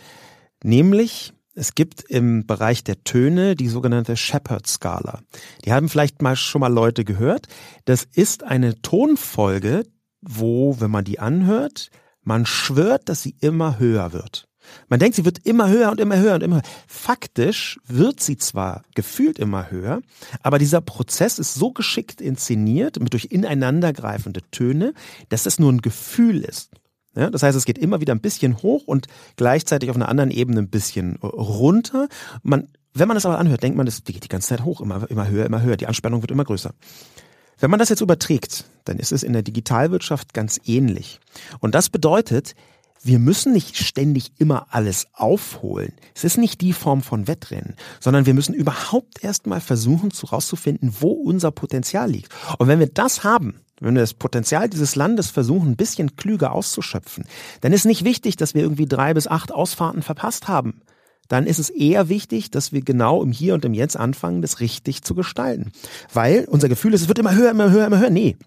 [0.64, 5.22] Nämlich, es gibt im Bereich der Töne die sogenannte Shepard-Skala.
[5.66, 7.48] Die haben vielleicht mal schon mal Leute gehört.
[7.86, 9.84] Das ist eine Tonfolge,
[10.22, 11.90] wo, wenn man die anhört,
[12.22, 14.48] man schwört, dass sie immer höher wird.
[14.90, 16.64] Man denkt, sie wird immer höher und immer höher und immer höher.
[16.88, 20.02] Faktisch wird sie zwar gefühlt immer höher,
[20.42, 24.94] aber dieser Prozess ist so geschickt inszeniert mit durch ineinandergreifende Töne,
[25.30, 26.72] dass es nur ein Gefühl ist.
[27.16, 30.30] Ja, das heißt, es geht immer wieder ein bisschen hoch und gleichzeitig auf einer anderen
[30.30, 32.10] Ebene ein bisschen runter.
[32.44, 35.10] Man, wenn man das aber anhört, denkt man, das geht die ganze Zeit hoch, immer,
[35.10, 35.78] immer höher, immer höher.
[35.78, 36.74] Die Anspannung wird immer größer.
[37.60, 41.20] Wenn man das jetzt überträgt, dann ist es in der Digitalwirtschaft ganz ähnlich.
[41.60, 42.54] Und das bedeutet,
[43.04, 45.94] wir müssen nicht ständig immer alles aufholen.
[46.16, 51.12] Es ist nicht die Form von Wettrennen, sondern wir müssen überhaupt erstmal versuchen, herauszufinden, wo
[51.12, 52.34] unser Potenzial liegt.
[52.58, 56.52] Und wenn wir das haben, wenn wir das Potenzial dieses Landes versuchen, ein bisschen klüger
[56.52, 57.26] auszuschöpfen,
[57.62, 60.82] dann ist nicht wichtig, dass wir irgendwie drei bis acht Ausfahrten verpasst haben,
[61.28, 64.60] dann ist es eher wichtig, dass wir genau im Hier und im Jetzt anfangen, das
[64.60, 65.72] richtig zu gestalten.
[66.14, 68.10] Weil unser Gefühl ist, es wird immer höher, immer höher, immer höher.
[68.10, 68.38] Nee.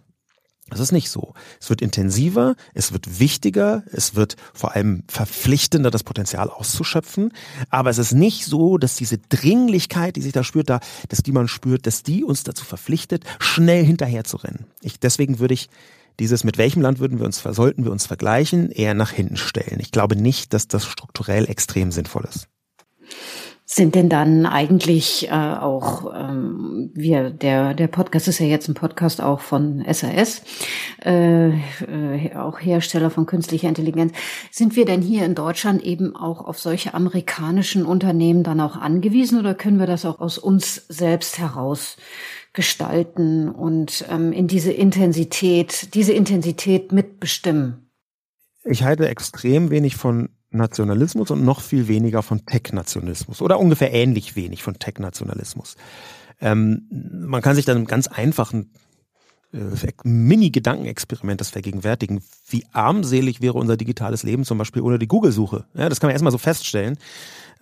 [0.70, 1.34] Das ist nicht so.
[1.60, 7.32] Es wird intensiver, es wird wichtiger, es wird vor allem verpflichtender, das Potenzial auszuschöpfen.
[7.68, 11.32] Aber es ist nicht so, dass diese Dringlichkeit, die sich da spürt, da, dass die
[11.32, 14.66] man spürt, dass die uns dazu verpflichtet, schnell hinterher zu rennen.
[14.80, 15.68] Ich, deswegen würde ich
[16.20, 19.78] dieses, mit welchem Land würden wir uns, sollten wir uns vergleichen, eher nach hinten stellen.
[19.80, 22.48] Ich glaube nicht, dass das strukturell extrem sinnvoll ist.
[23.72, 28.74] Sind denn dann eigentlich äh, auch, ähm, wir, der, der Podcast ist ja jetzt ein
[28.74, 30.42] Podcast auch von SAS,
[31.04, 34.12] äh, äh, auch Hersteller von künstlicher Intelligenz.
[34.50, 39.38] Sind wir denn hier in Deutschland eben auch auf solche amerikanischen Unternehmen dann auch angewiesen
[39.38, 41.96] oder können wir das auch aus uns selbst heraus
[42.52, 47.88] gestalten und ähm, in diese Intensität, diese Intensität mitbestimmen?
[48.64, 54.36] Ich halte extrem wenig von Nationalismus und noch viel weniger von Tech-Nationalismus oder ungefähr ähnlich
[54.36, 55.76] wenig von Tech-Nationalismus.
[56.40, 58.70] Ähm, man kann sich dann im ganz einfachen
[59.52, 59.58] äh,
[60.04, 62.22] Mini-Gedankenexperiment das vergegenwärtigen.
[62.48, 65.66] Wie armselig wäre unser digitales Leben zum Beispiel ohne die Google-Suche?
[65.74, 66.98] Ja, das kann man erstmal so feststellen.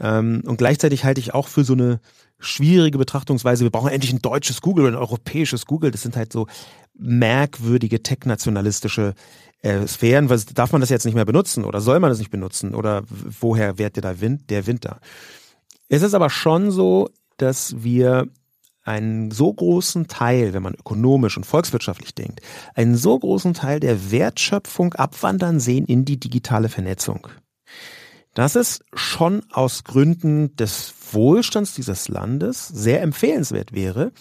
[0.00, 2.00] Ähm, und gleichzeitig halte ich auch für so eine
[2.38, 5.90] schwierige Betrachtungsweise, wir brauchen endlich ein deutsches Google oder ein europäisches Google.
[5.90, 6.46] Das sind halt so
[6.94, 9.14] merkwürdige tech-nationalistische
[9.62, 10.28] äh, Sphären.
[10.30, 13.02] Was, darf man das jetzt nicht mehr benutzen oder soll man das nicht benutzen oder
[13.40, 15.00] woher wehrt der Wind, der Wind da?
[15.88, 18.28] Es ist aber schon so, dass wir
[18.84, 22.40] einen so großen Teil, wenn man ökonomisch und volkswirtschaftlich denkt,
[22.74, 27.28] einen so großen Teil der Wertschöpfung abwandern sehen in die digitale Vernetzung.
[28.34, 34.12] Das ist schon aus Gründen des Wohlstands dieses Landes sehr empfehlenswert wäre,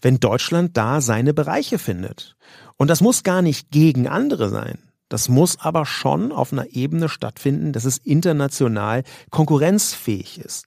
[0.00, 2.36] wenn Deutschland da seine Bereiche findet.
[2.82, 4.76] Und das muss gar nicht gegen andere sein.
[5.08, 10.66] Das muss aber schon auf einer Ebene stattfinden, dass es international konkurrenzfähig ist.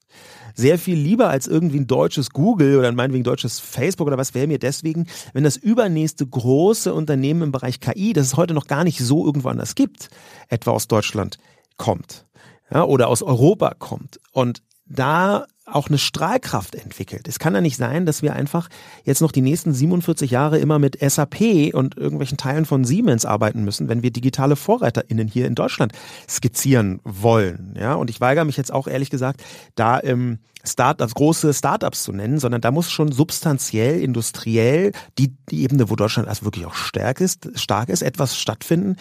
[0.54, 4.47] Sehr viel lieber als irgendwie ein deutsches Google oder meinetwegen deutsches Facebook oder was wäre
[4.47, 8.86] mir deswegen, wenn das übernächste große Unternehmen im Bereich KI, das es heute noch gar
[8.86, 10.08] nicht so irgendwo anders gibt,
[10.47, 11.38] etwa aus Deutschland
[11.75, 12.25] kommt.
[12.71, 17.28] ja, oder aus Europa kommt und da auch eine Strahlkraft entwickelt.
[17.28, 18.69] Es kann ja nicht sein, dass wir einfach
[19.04, 23.63] jetzt noch die nächsten 47 Jahre immer mit SAP und irgendwelchen Teilen von Siemens arbeiten
[23.63, 25.93] müssen, wenn wir digitale VorreiterInnen hier in Deutschland
[26.30, 27.75] skizzieren wollen.
[27.80, 32.12] Ja, und ich weigere mich jetzt auch ehrlich gesagt, da ähm, Startups, große Startups zu
[32.12, 36.73] nennen, sondern da muss schon substanziell, industriell die, die Ebene, wo Deutschland also wirklich auch
[36.73, 38.95] stark ist, stark ist, etwas stattfinden.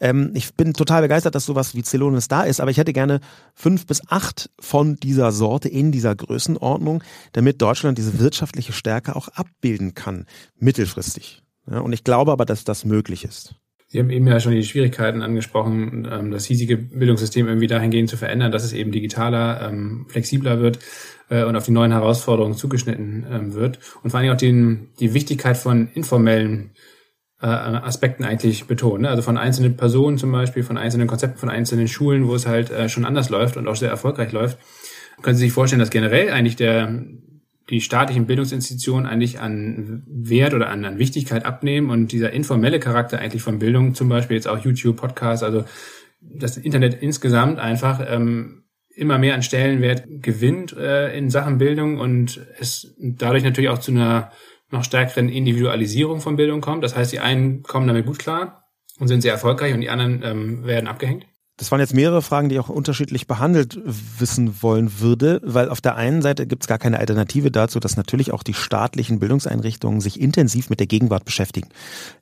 [0.00, 3.20] Ähm, ich bin total begeistert, dass sowas wie Celonis da ist, aber ich hätte gerne
[3.54, 7.02] fünf bis acht von dieser Sorte in dieser Größenordnung,
[7.32, 10.26] damit Deutschland diese wirtschaftliche Stärke auch abbilden kann,
[10.58, 11.42] mittelfristig.
[11.70, 13.54] Ja, und ich glaube aber, dass das möglich ist.
[13.90, 18.18] Sie haben eben ja schon die Schwierigkeiten angesprochen, ähm, das hiesige Bildungssystem irgendwie dahingehend zu
[18.18, 20.78] verändern, dass es eben digitaler, ähm, flexibler wird
[21.30, 23.78] äh, und auf die neuen Herausforderungen zugeschnitten ähm, wird.
[24.02, 26.72] Und vor allem auch den, die Wichtigkeit von informellen
[27.40, 29.02] äh, Aspekten eigentlich betonen.
[29.02, 29.08] Ne?
[29.08, 32.70] Also von einzelnen Personen zum Beispiel, von einzelnen Konzepten, von einzelnen Schulen, wo es halt
[32.70, 34.58] äh, schon anders läuft und auch sehr erfolgreich läuft.
[35.22, 37.04] Können Sie sich vorstellen, dass generell eigentlich der
[37.70, 43.18] die staatlichen Bildungsinstitutionen eigentlich an Wert oder an, an Wichtigkeit abnehmen und dieser informelle Charakter
[43.18, 45.64] eigentlich von Bildung, zum Beispiel jetzt auch YouTube, Podcasts, also
[46.20, 52.40] das Internet insgesamt einfach ähm, immer mehr an Stellenwert gewinnt äh, in Sachen Bildung und
[52.58, 54.32] es dadurch natürlich auch zu einer
[54.70, 56.84] noch stärkeren Individualisierung von Bildung kommt.
[56.84, 58.64] Das heißt, die einen kommen damit gut klar
[58.98, 61.26] und sind sehr erfolgreich und die anderen ähm, werden abgehängt?
[61.58, 65.80] Das waren jetzt mehrere Fragen, die ich auch unterschiedlich behandelt wissen wollen würde, weil auf
[65.80, 70.00] der einen Seite gibt es gar keine Alternative dazu, dass natürlich auch die staatlichen Bildungseinrichtungen
[70.00, 71.68] sich intensiv mit der Gegenwart beschäftigen.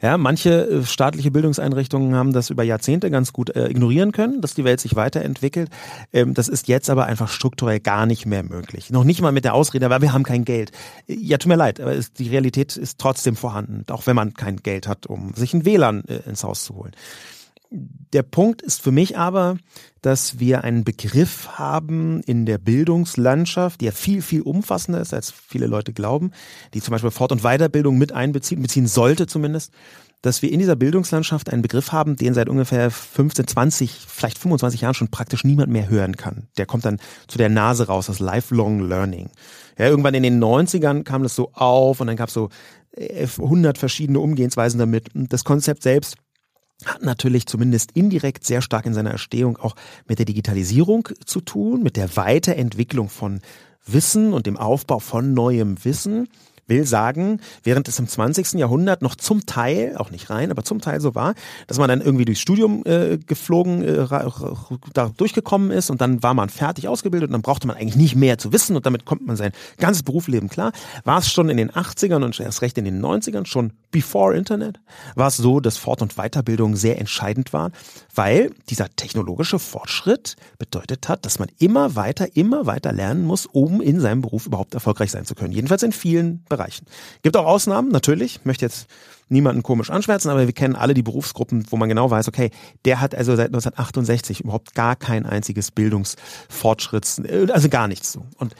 [0.00, 4.54] Ja, manche äh, staatliche Bildungseinrichtungen haben das über Jahrzehnte ganz gut äh, ignorieren können, dass
[4.54, 5.68] die Welt sich weiterentwickelt.
[6.14, 8.88] Ähm, das ist jetzt aber einfach strukturell gar nicht mehr möglich.
[8.88, 10.72] Noch nicht mal mit der Ausrede, weil wir haben kein Geld.
[11.06, 14.56] Ja, tut mir leid, aber es, die Realität ist trotzdem vorhanden, auch wenn man kein
[14.56, 16.92] Geld hat, um sich ein WLAN äh, ins Haus zu holen.
[17.70, 19.58] Der Punkt ist für mich aber,
[20.00, 25.66] dass wir einen Begriff haben in der Bildungslandschaft, der viel, viel umfassender ist, als viele
[25.66, 26.30] Leute glauben,
[26.74, 29.72] die zum Beispiel Fort- und Weiterbildung mit einbeziehen, beziehen sollte zumindest,
[30.22, 34.80] dass wir in dieser Bildungslandschaft einen Begriff haben, den seit ungefähr 15, 20, vielleicht 25
[34.80, 36.48] Jahren schon praktisch niemand mehr hören kann.
[36.56, 36.98] Der kommt dann
[37.28, 39.30] zu der Nase raus, das Lifelong Learning.
[39.78, 42.48] Ja, irgendwann in den 90ern kam das so auf und dann gab es so
[42.96, 45.10] 100 verschiedene Umgehensweisen damit.
[45.14, 46.16] Das Konzept selbst
[46.84, 51.82] hat natürlich zumindest indirekt sehr stark in seiner Erstehung auch mit der Digitalisierung zu tun,
[51.82, 53.40] mit der Weiterentwicklung von
[53.86, 56.28] Wissen und dem Aufbau von neuem Wissen
[56.66, 58.54] will sagen, während es im 20.
[58.54, 61.34] Jahrhundert noch zum Teil, auch nicht rein, aber zum Teil so war,
[61.66, 64.06] dass man dann irgendwie durchs Studium äh, geflogen, äh,
[64.92, 68.16] da durchgekommen ist und dann war man fertig ausgebildet und dann brauchte man eigentlich nicht
[68.16, 70.72] mehr zu wissen und damit kommt man sein ganzes Berufsleben klar.
[71.04, 74.80] War es schon in den 80ern und erst recht in den 90ern, schon before Internet,
[75.14, 77.70] war es so, dass Fort- und Weiterbildung sehr entscheidend war,
[78.14, 83.80] weil dieser technologische Fortschritt bedeutet hat, dass man immer weiter, immer weiter lernen muss, um
[83.80, 85.52] in seinem Beruf überhaupt erfolgreich sein zu können.
[85.52, 86.55] Jedenfalls in vielen Bereichen.
[86.56, 86.86] Bereichen.
[87.22, 88.36] Gibt auch Ausnahmen, natürlich.
[88.36, 88.86] Ich möchte jetzt
[89.28, 92.50] niemanden komisch anschwärzen, aber wir kennen alle die Berufsgruppen, wo man genau weiß, okay,
[92.84, 98.24] der hat also seit 1968 überhaupt gar kein einziges Bildungsfortschritts, also gar nichts so.
[98.36, 98.54] Und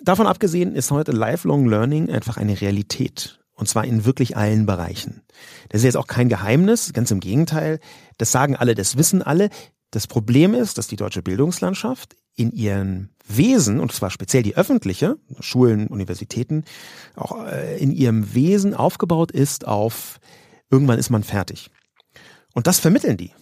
[0.00, 3.38] davon abgesehen ist heute Lifelong Learning einfach eine Realität.
[3.54, 5.22] Und zwar in wirklich allen Bereichen.
[5.70, 7.80] Das ist jetzt auch kein Geheimnis, ganz im Gegenteil.
[8.18, 9.48] Das sagen alle, das wissen alle.
[9.92, 15.16] Das Problem ist, dass die deutsche Bildungslandschaft in ihren Wesen, und zwar speziell die öffentliche,
[15.40, 16.64] Schulen, Universitäten,
[17.16, 20.18] auch äh, in ihrem Wesen aufgebaut ist auf,
[20.70, 21.70] irgendwann ist man fertig.
[22.54, 23.32] Und das vermitteln die.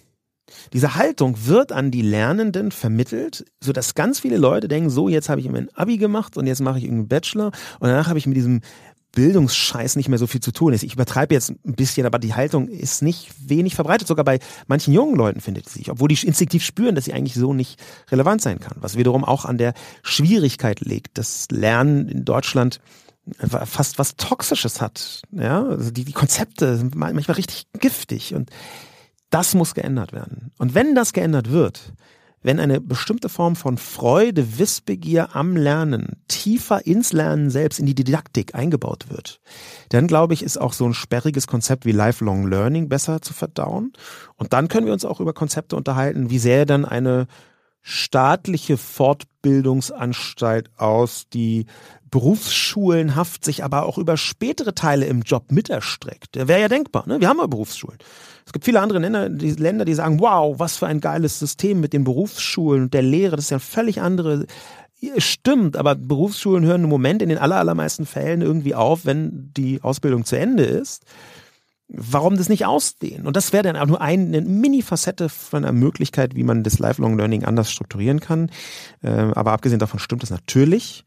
[0.73, 5.29] Diese Haltung wird an die Lernenden vermittelt, so dass ganz viele Leute denken, so jetzt
[5.29, 7.47] habe ich mein Abi gemacht und jetzt mache ich irgendeinen Bachelor
[7.81, 8.61] und danach habe ich mit diesem
[9.15, 10.83] Bildungsscheiß nicht mehr so viel zu tun ist.
[10.83, 14.09] Ich übertreibe jetzt ein bisschen, aber die Haltung ist nicht wenig verbreitet.
[14.09, 17.35] Sogar bei manchen jungen Leuten findet sie sich, obwohl die instinktiv spüren, dass sie eigentlich
[17.35, 18.77] so nicht relevant sein kann.
[18.81, 22.81] Was wiederum auch an der Schwierigkeit liegt, das Lernen in Deutschland
[23.39, 25.23] fast was Toxisches hat.
[25.33, 28.51] Ja, also die, die Konzepte sind manchmal richtig giftig und
[29.31, 30.53] das muss geändert werden.
[30.59, 31.93] Und wenn das geändert wird,
[32.45, 37.95] wenn eine bestimmte Form von Freude, Wissbegier am Lernen tiefer ins Lernen selbst, in die
[37.95, 39.41] Didaktik eingebaut wird,
[39.89, 43.95] dann glaube ich, ist auch so ein sperriges Konzept wie Lifelong Learning besser zu verdauen.
[44.37, 47.27] Und dann können wir uns auch über Konzepte unterhalten, wie sähe dann eine
[47.81, 51.65] staatliche Fortbildungsanstalt aus, die
[52.15, 56.37] berufsschulenhaft sich aber auch über spätere Teile im Job miterstreckt.
[56.37, 57.21] Wäre ja denkbar, ne?
[57.21, 57.99] Wir haben ja Berufsschulen.
[58.47, 61.81] Es gibt viele andere Länder die, Länder, die sagen, wow, was für ein geiles System
[61.81, 64.47] mit den Berufsschulen und der Lehre, das ist ja völlig andere
[65.19, 70.25] Stimmt, aber Berufsschulen hören im Moment in den allermeisten Fällen irgendwie auf, wenn die Ausbildung
[70.25, 71.05] zu Ende ist.
[71.89, 73.27] warum das nicht ausdehnen?
[73.27, 77.19] Und das wäre dann auch nur eine Mini-Facette von einer Möglichkeit, wie man das Lifelong
[77.19, 78.51] Learning anders strukturieren kann.
[79.03, 81.05] Ähm, aber abgesehen davon stimmt es natürlich,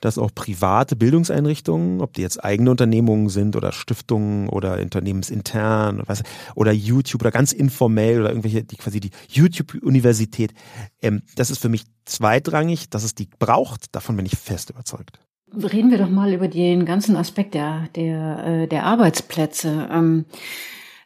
[0.00, 6.08] dass auch private Bildungseinrichtungen, ob die jetzt eigene Unternehmungen sind oder Stiftungen oder unternehmensintern oder,
[6.08, 6.22] was,
[6.54, 10.54] oder YouTube oder ganz informell oder irgendwelche, die quasi die YouTube-Universität,
[11.02, 15.18] ähm, das ist für mich zweitrangig, dass es die braucht, davon bin ich fest überzeugt.
[15.54, 19.88] Reden wir doch mal über den ganzen Aspekt der, der, äh, der Arbeitsplätze.
[19.90, 20.26] Ähm,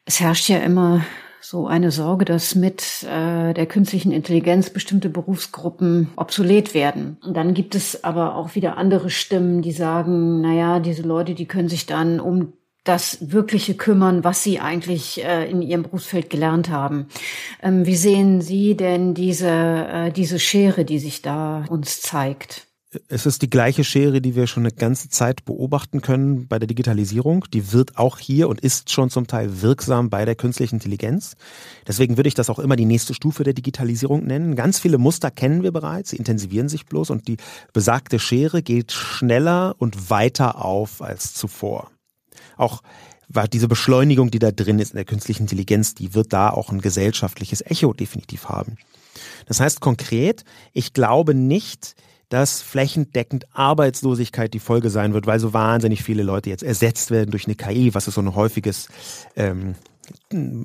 [0.05, 1.05] es herrscht ja immer
[1.43, 7.19] so eine Sorge, dass mit äh, der künstlichen Intelligenz bestimmte Berufsgruppen obsolet werden.
[7.25, 11.35] Und dann gibt es aber auch wieder andere Stimmen, die sagen, na ja, diese Leute,
[11.35, 12.53] die können sich dann um
[12.85, 17.07] das Wirkliche kümmern, was Sie eigentlich äh, in Ihrem Berufsfeld gelernt haben.
[17.63, 22.72] Ähm, wie sehen Sie denn diese, äh, diese Schere, die sich da uns zeigt?
[23.09, 26.67] Es ist die gleiche Schere, die wir schon eine ganze Zeit beobachten können bei der
[26.67, 27.47] Digitalisierung.
[27.55, 31.37] Die wird auch hier und ist schon zum Teil wirksam bei der künstlichen Intelligenz.
[31.87, 34.57] Deswegen würde ich das auch immer die nächste Stufe der Digitalisierung nennen.
[34.57, 37.39] Ganz viele Muster kennen wir bereits, sie intensivieren sich bloß und die
[37.73, 41.91] besagte Schere geht schneller und weiter auf als zuvor.
[42.59, 42.83] Auch
[43.51, 46.83] diese Beschleunigung, die da drin ist in der künstlichen Intelligenz, die wird da auch ein
[46.83, 48.77] gesellschaftliches Echo definitiv haben.
[49.47, 51.95] Das heißt konkret, ich glaube nicht,
[52.33, 57.31] dass flächendeckend Arbeitslosigkeit die Folge sein wird, weil so wahnsinnig viele Leute jetzt ersetzt werden
[57.31, 58.89] durch eine KI, was ist so ein häufiges,
[59.37, 59.75] ähm,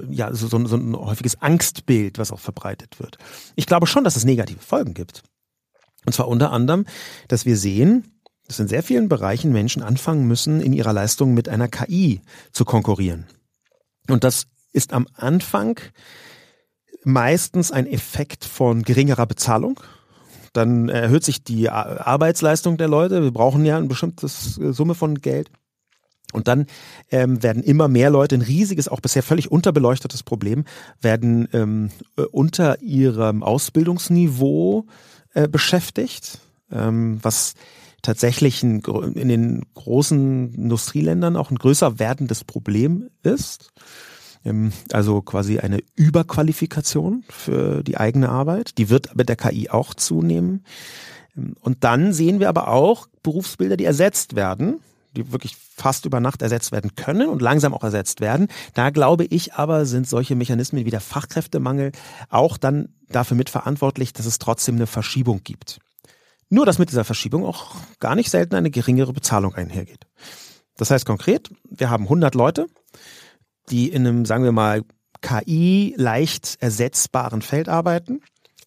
[0.09, 3.17] ja, so, so, so ein häufiges Angstbild, was auch verbreitet wird.
[3.57, 5.23] Ich glaube schon, dass es negative Folgen gibt.
[6.05, 6.85] Und zwar unter anderem,
[7.27, 8.13] dass wir sehen,
[8.47, 12.21] dass in sehr vielen Bereichen Menschen anfangen müssen, in ihrer Leistung mit einer KI
[12.53, 13.25] zu konkurrieren.
[14.07, 15.81] Und das ist am Anfang
[17.03, 19.81] meistens ein Effekt von geringerer Bezahlung,
[20.57, 23.23] dann erhöht sich die Arbeitsleistung der Leute.
[23.23, 25.49] Wir brauchen ja eine bestimmte Summe von Geld.
[26.33, 26.67] Und dann
[27.09, 30.65] ähm, werden immer mehr Leute, ein riesiges, auch bisher völlig unterbeleuchtetes Problem,
[30.99, 34.85] werden ähm, äh, unter ihrem Ausbildungsniveau
[35.33, 36.39] äh, beschäftigt,
[36.69, 37.53] ähm, was
[38.01, 38.81] tatsächlich ein,
[39.15, 43.71] in den großen Industrieländern auch ein größer werdendes Problem ist.
[44.47, 48.77] Ähm, also quasi eine Überqualifikation für die eigene Arbeit.
[48.77, 50.63] Die wird mit der KI auch zunehmen.
[51.35, 54.79] Ähm, und dann sehen wir aber auch Berufsbilder, die ersetzt werden,
[55.15, 58.47] die wirklich fast über Nacht ersetzt werden können und langsam auch ersetzt werden.
[58.73, 61.91] Da glaube ich aber, sind solche Mechanismen wie der Fachkräftemangel
[62.29, 65.79] auch dann dafür mitverantwortlich, dass es trotzdem eine Verschiebung gibt.
[66.49, 70.07] Nur, dass mit dieser Verschiebung auch gar nicht selten eine geringere Bezahlung einhergeht.
[70.77, 72.67] Das heißt konkret, wir haben 100 Leute,
[73.69, 74.83] die in einem, sagen wir mal,
[75.21, 78.21] KI leicht ersetzbaren Feld arbeiten.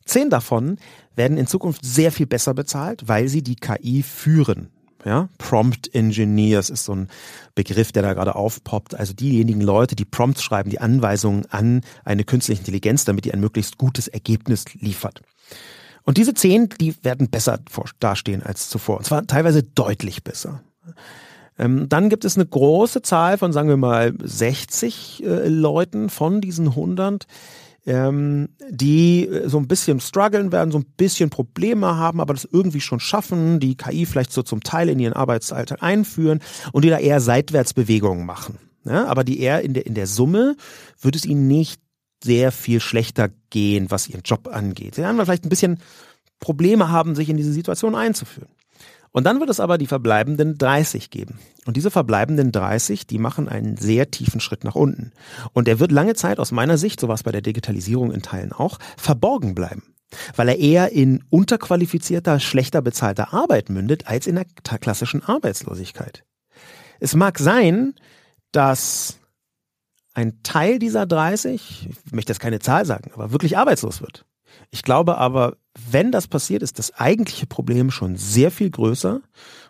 [0.05, 0.79] Zehn davon
[1.15, 4.71] werden in Zukunft sehr viel besser bezahlt, weil sie die KI führen.
[5.05, 7.09] Ja, Prompt Engineers ist so ein
[7.55, 8.95] Begriff, der da gerade aufpoppt.
[8.95, 13.41] Also diejenigen Leute, die Prompts schreiben, die Anweisungen an eine künstliche Intelligenz, damit die ein
[13.41, 15.23] möglichst gutes Ergebnis liefert.
[16.03, 17.61] Und diese zehn, die werden besser
[17.99, 18.99] dastehen als zuvor.
[18.99, 20.63] Und zwar teilweise deutlich besser.
[21.61, 26.41] Ähm, dann gibt es eine große Zahl von, sagen wir mal, 60 äh, Leuten von
[26.41, 27.27] diesen 100,
[27.87, 32.49] ähm, die äh, so ein bisschen strugglen werden, so ein bisschen Probleme haben, aber das
[32.51, 36.41] irgendwie schon schaffen, die KI vielleicht so zum Teil in ihren Arbeitsalltag einführen
[36.73, 38.59] und die da eher Seitwärtsbewegungen machen.
[38.87, 40.57] Ja, aber die eher in der, in der Summe
[40.99, 41.83] würde es ihnen nicht
[42.25, 44.95] sehr viel schlechter gehen, was ihren Job angeht.
[44.95, 45.79] Sie werden vielleicht ein bisschen
[46.39, 48.49] Probleme haben, sich in diese Situation einzuführen.
[49.13, 51.41] Und dann wird es aber die verbleibenden 30 geben.
[51.67, 55.13] Und diese verbleibenden 30, die machen einen sehr tiefen Schritt nach unten.
[55.53, 58.53] Und er wird lange Zeit aus meiner Sicht, so was bei der Digitalisierung in Teilen
[58.53, 59.95] auch, verborgen bleiben.
[60.37, 66.25] Weil er eher in unterqualifizierter, schlechter bezahlter Arbeit mündet, als in der klassischen Arbeitslosigkeit.
[67.01, 67.95] Es mag sein,
[68.53, 69.19] dass
[70.15, 74.25] ein Teil dieser 30, ich möchte jetzt keine Zahl sagen, aber wirklich arbeitslos wird.
[74.71, 75.57] Ich glaube aber,
[75.91, 79.21] wenn das passiert, ist das eigentliche Problem schon sehr viel größer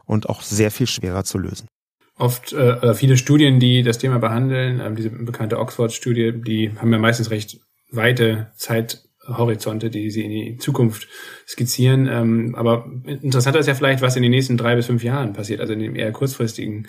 [0.04, 1.68] und auch sehr viel schwerer zu lösen.
[2.16, 6.98] Oft äh, viele Studien, die das Thema behandeln, äh, diese bekannte Oxford-Studie, die haben ja
[6.98, 11.08] meistens recht weite Zeithorizonte, die sie in die Zukunft
[11.48, 12.06] skizzieren.
[12.06, 15.60] Ähm, aber interessanter ist ja vielleicht, was in den nächsten drei bis fünf Jahren passiert,
[15.60, 16.88] also in dem eher kurzfristigen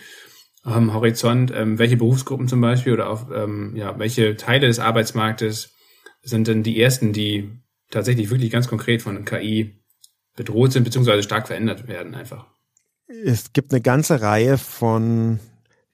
[0.66, 1.54] ähm, Horizont.
[1.56, 5.74] Ähm, welche Berufsgruppen zum Beispiel oder auf ähm, ja, welche Teile des Arbeitsmarktes
[6.24, 7.50] sind denn die ersten, die
[7.92, 9.80] tatsächlich wirklich ganz konkret von KI
[10.36, 12.48] bedroht sind, beziehungsweise stark verändert werden einfach.
[13.08, 15.40] Es gibt eine ganze Reihe von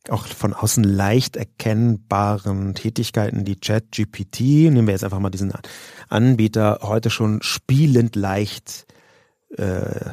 [0.10, 5.52] auch von außen leicht erkennbaren Tätigkeiten, die ChatGPT, nehmen wir jetzt einfach mal diesen
[6.10, 8.86] Anbieter, heute schon spielend leicht
[9.50, 10.12] äh,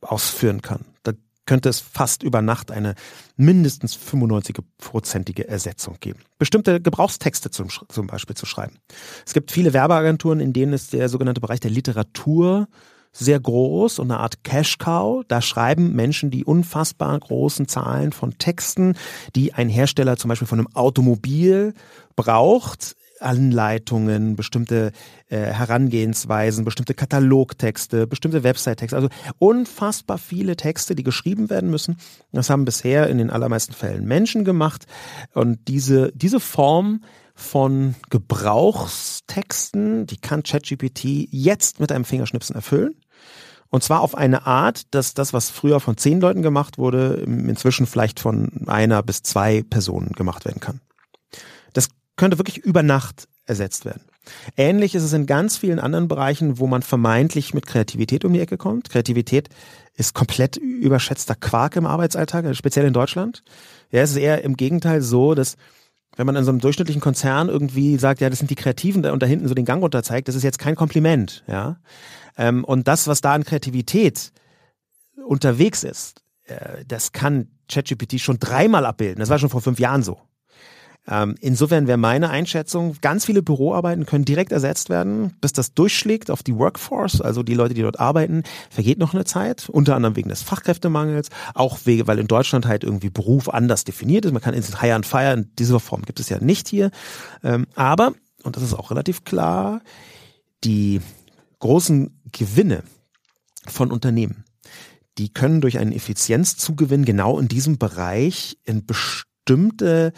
[0.00, 0.84] ausführen kann.
[1.02, 1.12] Da
[1.46, 2.94] könnte es fast über Nacht eine
[3.36, 6.20] mindestens 95-prozentige Ersetzung geben.
[6.38, 8.76] Bestimmte Gebrauchstexte zum, zum Beispiel zu schreiben.
[9.24, 12.68] Es gibt viele Werbeagenturen, in denen ist der sogenannte Bereich der Literatur
[13.12, 15.24] sehr groß und eine Art Cash Cow.
[15.26, 18.94] Da schreiben Menschen die unfassbar großen Zahlen von Texten,
[19.34, 21.72] die ein Hersteller zum Beispiel von einem Automobil
[22.14, 24.92] braucht Anleitungen, bestimmte
[25.28, 29.08] äh, Herangehensweisen, bestimmte Katalogtexte, bestimmte Website-Texte, also
[29.38, 31.96] unfassbar viele Texte, die geschrieben werden müssen.
[32.32, 34.86] Das haben bisher in den allermeisten Fällen Menschen gemacht
[35.34, 37.02] und diese, diese Form
[37.34, 42.94] von Gebrauchstexten, die kann ChatGPT jetzt mit einem Fingerschnipsen erfüllen.
[43.68, 47.86] Und zwar auf eine Art, dass das, was früher von zehn Leuten gemacht wurde, inzwischen
[47.86, 50.80] vielleicht von einer bis zwei Personen gemacht werden kann.
[52.16, 54.02] Könnte wirklich über Nacht ersetzt werden.
[54.56, 58.40] Ähnlich ist es in ganz vielen anderen Bereichen, wo man vermeintlich mit Kreativität um die
[58.40, 58.90] Ecke kommt.
[58.90, 59.48] Kreativität
[59.94, 63.42] ist komplett überschätzter Quark im Arbeitsalltag, also speziell in Deutschland.
[63.90, 65.56] Ja, es ist eher im Gegenteil so, dass
[66.16, 69.22] wenn man in so einem durchschnittlichen Konzern irgendwie sagt, ja, das sind die Kreativen und
[69.22, 71.78] da hinten so den Gang runter zeigt, das ist jetzt kein Kompliment, ja.
[72.38, 74.32] Ähm, und das, was da an Kreativität
[75.26, 79.20] unterwegs ist, äh, das kann ChatGPT schon dreimal abbilden.
[79.20, 80.18] Das war schon vor fünf Jahren so.
[81.08, 86.30] Ähm, insofern wäre meine Einschätzung, ganz viele Büroarbeiten können direkt ersetzt werden, bis das durchschlägt
[86.30, 90.16] auf die Workforce, also die Leute, die dort arbeiten, vergeht noch eine Zeit, unter anderem
[90.16, 94.32] wegen des Fachkräftemangels, auch wegen, weil in Deutschland halt irgendwie Beruf anders definiert ist.
[94.32, 96.90] Man kann ins Hire and Fire in dieser Form gibt es ja nicht hier.
[97.44, 99.80] Ähm, aber, und das ist auch relativ klar,
[100.64, 101.00] die
[101.60, 102.82] großen Gewinne
[103.66, 104.44] von Unternehmen,
[105.18, 110.12] die können durch einen Effizienzzugewinn genau in diesem Bereich in bestimmte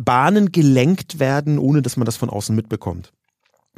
[0.00, 3.12] Bahnen gelenkt werden, ohne dass man das von außen mitbekommt.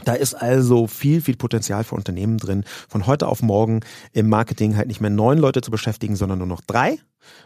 [0.04, 3.80] Da ist also viel, viel Potenzial für Unternehmen drin, von heute auf morgen
[4.12, 6.98] im Marketing halt nicht mehr neun Leute zu beschäftigen, sondern nur noch drei.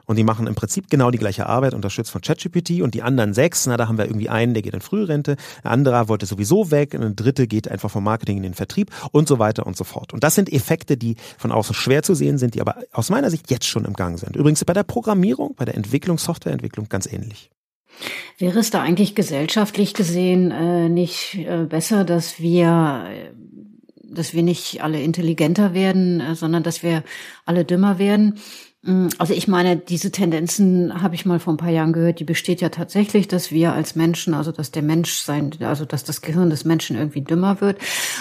[0.05, 2.83] Und die machen im Prinzip genau die gleiche Arbeit, unterstützt von ChatGPT.
[2.83, 5.70] Und die anderen sechs, na, da haben wir irgendwie einen, der geht in Frührente, ein
[5.70, 9.39] anderer wollte sowieso weg, ein dritte geht einfach vom Marketing in den Vertrieb und so
[9.39, 10.12] weiter und so fort.
[10.12, 13.30] Und das sind Effekte, die von außen schwer zu sehen sind, die aber aus meiner
[13.30, 14.37] Sicht jetzt schon im Gang sind.
[14.37, 17.51] Übrigens bei der Programmierung, bei der Entwicklung, Softwareentwicklung ganz ähnlich.
[18.38, 23.30] Wäre es da eigentlich gesellschaftlich gesehen äh, nicht äh, besser, dass wir, äh,
[24.03, 27.05] dass wir nicht alle intelligenter werden, äh, sondern dass wir
[27.45, 28.40] alle dümmer werden?
[28.85, 32.24] Mm, also ich meine, diese Tendenzen habe ich mal vor ein paar Jahren gehört, die
[32.24, 36.20] besteht ja tatsächlich, dass wir als Menschen, also dass der Mensch sein, also dass das
[36.20, 37.78] Gehirn des Menschen irgendwie dümmer wird.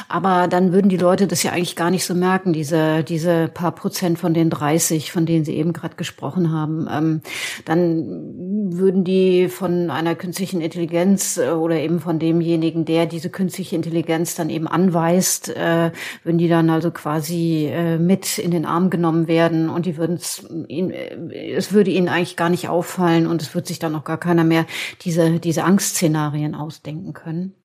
[0.07, 3.71] Aber dann würden die Leute das ja eigentlich gar nicht so merken, diese, diese paar
[3.71, 6.87] Prozent von den 30, von denen Sie eben gerade gesprochen haben.
[6.91, 7.21] Ähm,
[7.65, 13.75] dann würden die von einer künstlichen Intelligenz äh, oder eben von demjenigen, der diese künstliche
[13.75, 15.91] Intelligenz dann eben anweist, äh,
[16.23, 20.17] würden die dann also quasi äh, mit in den Arm genommen werden und die würden
[20.17, 24.03] es ihn, es würde ihnen eigentlich gar nicht auffallen und es wird sich dann auch
[24.03, 24.65] gar keiner mehr
[25.01, 27.55] diese, diese Angstszenarien ausdenken können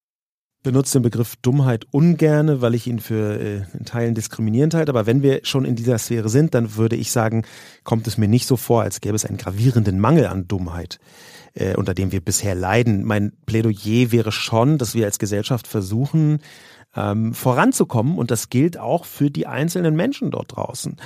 [0.67, 4.91] benutze den Begriff Dummheit ungerne, weil ich ihn für äh, in Teilen diskriminierend halte.
[4.91, 7.45] Aber wenn wir schon in dieser Sphäre sind, dann würde ich sagen,
[7.85, 10.99] kommt es mir nicht so vor, als gäbe es einen gravierenden Mangel an Dummheit,
[11.55, 13.05] äh, unter dem wir bisher leiden.
[13.05, 16.41] Mein Plädoyer wäre schon, dass wir als Gesellschaft versuchen,
[16.97, 18.19] ähm, voranzukommen.
[18.19, 20.97] Und das gilt auch für die einzelnen Menschen dort draußen.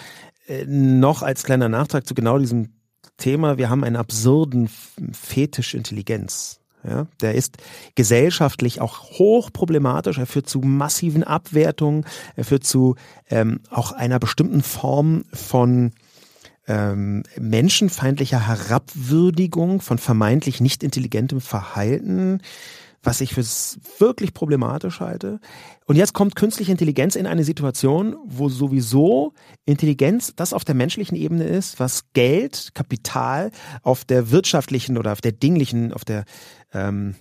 [0.51, 2.71] Äh, noch als kleiner Nachtrag zu genau diesem
[3.17, 4.69] Thema, wir haben einen absurden
[5.13, 6.61] Fetisch Intelligenz.
[6.83, 7.59] Ja, der ist
[7.95, 10.17] gesellschaftlich auch hoch problematisch.
[10.17, 12.07] Er führt zu massiven Abwertungen.
[12.37, 12.97] Er führt zu
[13.29, 15.93] ähm, auch einer bestimmten Form von
[16.67, 22.41] ähm, menschenfeindlicher Herabwürdigung, von vermeintlich nicht intelligentem Verhalten
[23.03, 23.45] was ich für
[23.99, 25.41] wirklich problematisch halte.
[25.87, 29.33] Und jetzt kommt künstliche Intelligenz in eine Situation, wo sowieso
[29.65, 33.51] Intelligenz das auf der menschlichen Ebene ist, was Geld, Kapital
[33.83, 36.25] auf der wirtschaftlichen oder auf der dinglichen, auf der
[36.75, 37.15] ähm,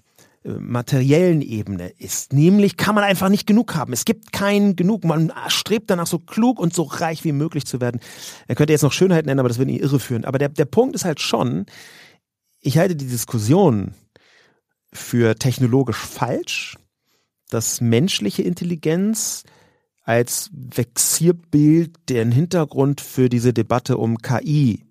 [0.44, 2.34] materiellen Ebene ist.
[2.34, 3.94] Nämlich kann man einfach nicht genug haben.
[3.94, 5.04] Es gibt keinen genug.
[5.04, 8.00] Man strebt danach so klug und so reich wie möglich zu werden.
[8.48, 10.26] Er könnte jetzt noch Schönheit nennen, aber das würde ihn irreführen.
[10.26, 11.66] Aber der, der Punkt ist halt schon,
[12.62, 13.94] ich halte die Diskussion
[14.92, 16.78] für technologisch falsch,
[17.50, 19.44] dass menschliche Intelligenz
[20.04, 24.86] als Vexierbild den Hintergrund für diese Debatte um KI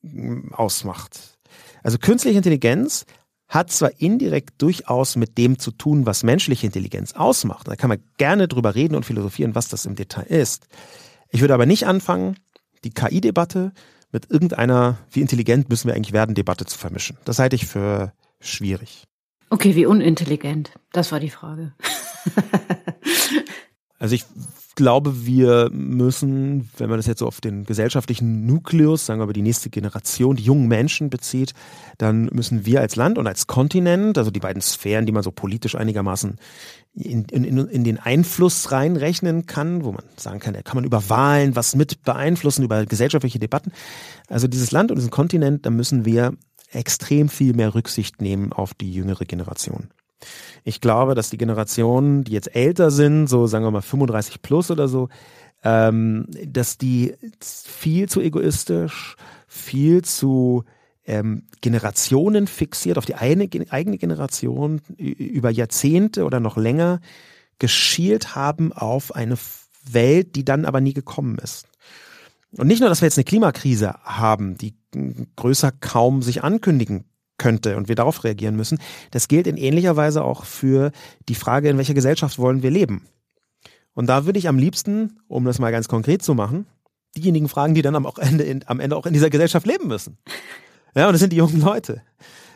[0.00, 1.38] hm, ausmacht.
[1.82, 3.04] Also künstliche Intelligenz
[3.48, 7.68] hat zwar indirekt durchaus mit dem zu tun, was menschliche Intelligenz ausmacht.
[7.68, 10.68] Da kann man gerne drüber reden und philosophieren, was das im Detail ist.
[11.28, 12.36] Ich würde aber nicht anfangen,
[12.82, 13.72] die KI-Debatte
[14.10, 17.18] mit irgendeiner, wie intelligent müssen wir eigentlich werden, Debatte zu vermischen.
[17.24, 19.04] Das halte ich für schwierig.
[19.52, 20.72] Okay, wie unintelligent?
[20.92, 21.74] Das war die Frage.
[23.98, 24.24] also ich
[24.76, 29.34] glaube, wir müssen, wenn man das jetzt so auf den gesellschaftlichen Nukleus, sagen wir mal
[29.34, 31.52] die nächste Generation, die jungen Menschen bezieht,
[31.98, 35.32] dann müssen wir als Land und als Kontinent, also die beiden Sphären, die man so
[35.32, 36.38] politisch einigermaßen
[36.94, 41.10] in, in, in den Einfluss reinrechnen kann, wo man sagen kann, da kann man über
[41.10, 43.72] Wahlen was mit beeinflussen, über gesellschaftliche Debatten.
[44.28, 46.32] Also dieses Land und diesen Kontinent, da müssen wir
[46.74, 49.88] extrem viel mehr Rücksicht nehmen auf die jüngere Generation.
[50.64, 54.70] Ich glaube, dass die Generationen, die jetzt älter sind, so sagen wir mal 35 plus
[54.70, 55.08] oder so,
[55.64, 59.16] ähm, dass die viel zu egoistisch,
[59.46, 60.64] viel zu
[61.04, 67.00] ähm, Generationen fixiert, auf die eine, eigene Generation über Jahrzehnte oder noch länger
[67.58, 69.36] geschielt haben auf eine
[69.84, 71.66] Welt, die dann aber nie gekommen ist.
[72.56, 74.74] Und nicht nur, dass wir jetzt eine Klimakrise haben, die
[75.36, 77.04] größer kaum sich ankündigen
[77.38, 78.78] könnte und wir darauf reagieren müssen.
[79.10, 80.92] Das gilt in ähnlicher Weise auch für
[81.28, 83.06] die Frage, in welcher Gesellschaft wollen wir leben.
[83.94, 86.66] Und da würde ich am liebsten, um das mal ganz konkret zu machen,
[87.16, 90.18] diejenigen fragen, die dann am Ende, in, am Ende auch in dieser Gesellschaft leben müssen.
[90.94, 92.02] Ja, und das sind die jungen Leute.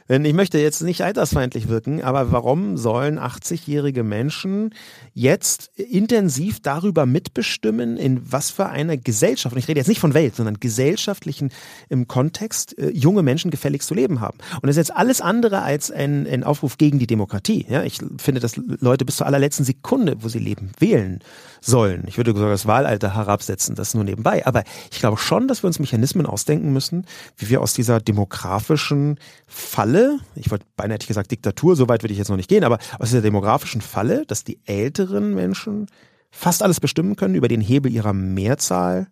[0.08, 4.74] Denn ich möchte jetzt nicht altersfeindlich wirken, aber warum sollen 80-jährige Menschen
[5.14, 10.14] jetzt intensiv darüber mitbestimmen, in was für einer Gesellschaft, und ich rede jetzt nicht von
[10.14, 11.50] Welt, sondern gesellschaftlichen
[11.88, 14.38] im Kontext, äh, junge Menschen gefälligst zu leben haben.
[14.54, 17.66] Und das ist jetzt alles andere als ein, ein Aufruf gegen die Demokratie.
[17.68, 21.20] Ja, ich finde, dass Leute bis zur allerletzten Sekunde, wo sie leben, wählen
[21.60, 22.04] sollen.
[22.06, 24.46] Ich würde sogar das Wahlalter herabsetzen, das nur nebenbei.
[24.46, 29.18] Aber ich glaube schon, dass wir uns Mechanismen ausdenken müssen, wie wir aus dieser demografischen
[29.46, 29.95] Falle,
[30.34, 32.64] ich wollte beinahe hätte ich gesagt Diktatur, so weit würde ich jetzt noch nicht gehen,
[32.64, 35.86] aber aus dieser demografischen Falle, dass die älteren Menschen
[36.30, 39.08] fast alles bestimmen können über den Hebel ihrer Mehrzahl,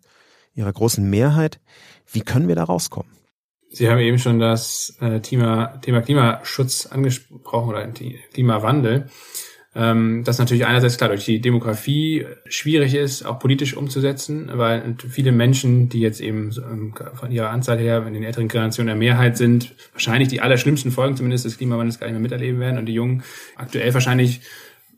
[0.54, 1.60] ihrer großen Mehrheit.
[2.10, 3.10] Wie können wir da rauskommen?
[3.70, 7.86] Sie haben eben schon das äh, Thema, Thema Klimaschutz angesprochen oder
[8.32, 9.08] Klimawandel
[9.76, 15.32] ähm, das natürlich einerseits klar durch die Demografie schwierig ist, auch politisch umzusetzen, weil viele
[15.32, 19.36] Menschen, die jetzt eben ähm, von ihrer Anzahl her in den älteren Generationen der Mehrheit
[19.36, 22.94] sind, wahrscheinlich die allerschlimmsten Folgen zumindest des Klimawandels gar nicht mehr miterleben werden und die
[22.94, 23.24] Jungen
[23.56, 24.42] aktuell wahrscheinlich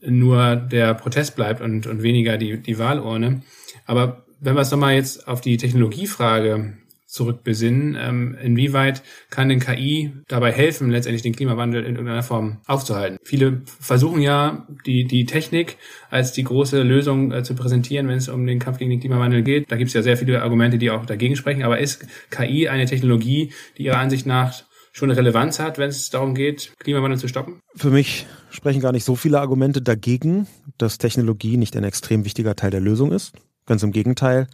[0.03, 3.43] nur der Protest bleibt und, und weniger die, die Wahlurne.
[3.87, 6.75] Aber wenn wir es nochmal jetzt auf die Technologiefrage
[7.07, 7.97] zurückbesinnen.
[7.99, 13.19] Ähm, inwieweit kann denn KI dabei helfen, letztendlich den Klimawandel in irgendeiner Form aufzuhalten?
[13.25, 15.77] Viele versuchen ja, die, die Technik
[16.11, 19.43] als die große Lösung äh, zu präsentieren, wenn es um den Kampf gegen den Klimawandel
[19.43, 19.71] geht.
[19.71, 21.63] Da gibt es ja sehr viele Argumente, die auch dagegen sprechen.
[21.63, 24.65] Aber ist KI eine Technologie, die Ihrer Ansicht nach
[24.97, 27.61] schon eine Relevanz hat, wenn es darum geht, Klimawandel zu stoppen?
[27.75, 30.47] Für mich sprechen gar nicht so viele Argumente dagegen,
[30.79, 33.35] dass Technologie nicht ein extrem wichtiger Teil der Lösung ist.
[33.67, 34.47] Ganz im Gegenteil.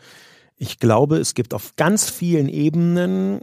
[0.57, 3.41] Ich glaube, es gibt auf ganz vielen Ebenen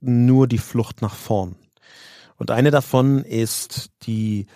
[0.00, 1.56] nur die Flucht nach vorn.
[2.36, 4.46] Und eine davon ist die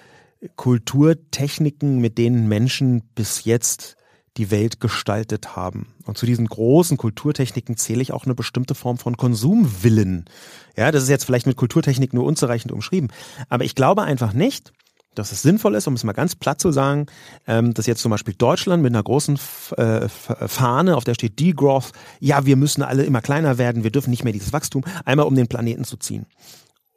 [0.57, 3.97] Kulturtechniken, mit denen Menschen bis jetzt
[4.37, 5.95] die Welt gestaltet haben.
[6.07, 10.27] Und zu diesen großen Kulturtechniken zähle ich auch eine bestimmte Form von Konsumwillen.
[10.77, 13.11] Ja, das ist jetzt vielleicht mit Kulturtechnik nur unzureichend umschrieben.
[13.49, 14.73] Aber ich glaube einfach nicht,
[15.19, 17.07] dass es sinnvoll ist, um es mal ganz platt zu sagen,
[17.47, 19.39] ähm, dass jetzt zum Beispiel Deutschland mit einer großen
[19.77, 24.11] äh, Fahne, auf der steht Degrowth, ja, wir müssen alle immer kleiner werden, wir dürfen
[24.11, 26.27] nicht mehr dieses Wachstum, einmal um den Planeten zu ziehen.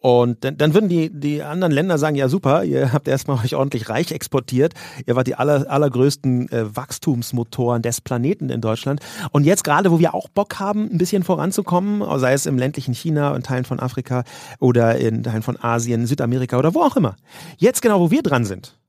[0.02, 3.54] Und dann, dann würden die, die anderen Länder sagen, ja super, ihr habt erstmal euch
[3.54, 4.74] ordentlich reich exportiert,
[5.06, 8.99] ihr wart die aller, allergrößten äh, Wachstumsmotoren des Planeten in Deutschland.
[9.32, 12.95] Und jetzt gerade, wo wir auch Bock haben, ein bisschen voranzukommen, sei es im ländlichen
[12.95, 14.24] China und Teilen von Afrika
[14.60, 17.16] oder in Teilen von Asien, Südamerika oder wo auch immer.
[17.58, 18.80] Jetzt genau, wo wir dran sind,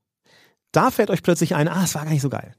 [0.71, 2.55] da fällt euch plötzlich ein, ah, es war gar nicht so geil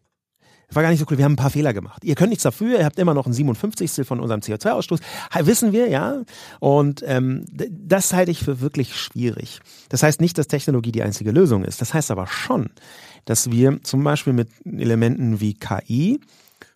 [0.71, 2.05] war gar nicht so cool, wir haben ein paar Fehler gemacht.
[2.05, 4.07] Ihr könnt nichts dafür, ihr habt immer noch ein 57.
[4.07, 5.01] von unserem CO2-Ausstoß.
[5.41, 6.23] Wissen wir, ja.
[6.61, 9.61] Und ähm, das halte ich für wirklich schwierig.
[9.89, 11.81] Das heißt nicht, dass Technologie die einzige Lösung ist.
[11.81, 12.71] Das heißt aber schon,
[13.25, 16.21] dass wir zum Beispiel mit Elementen wie KI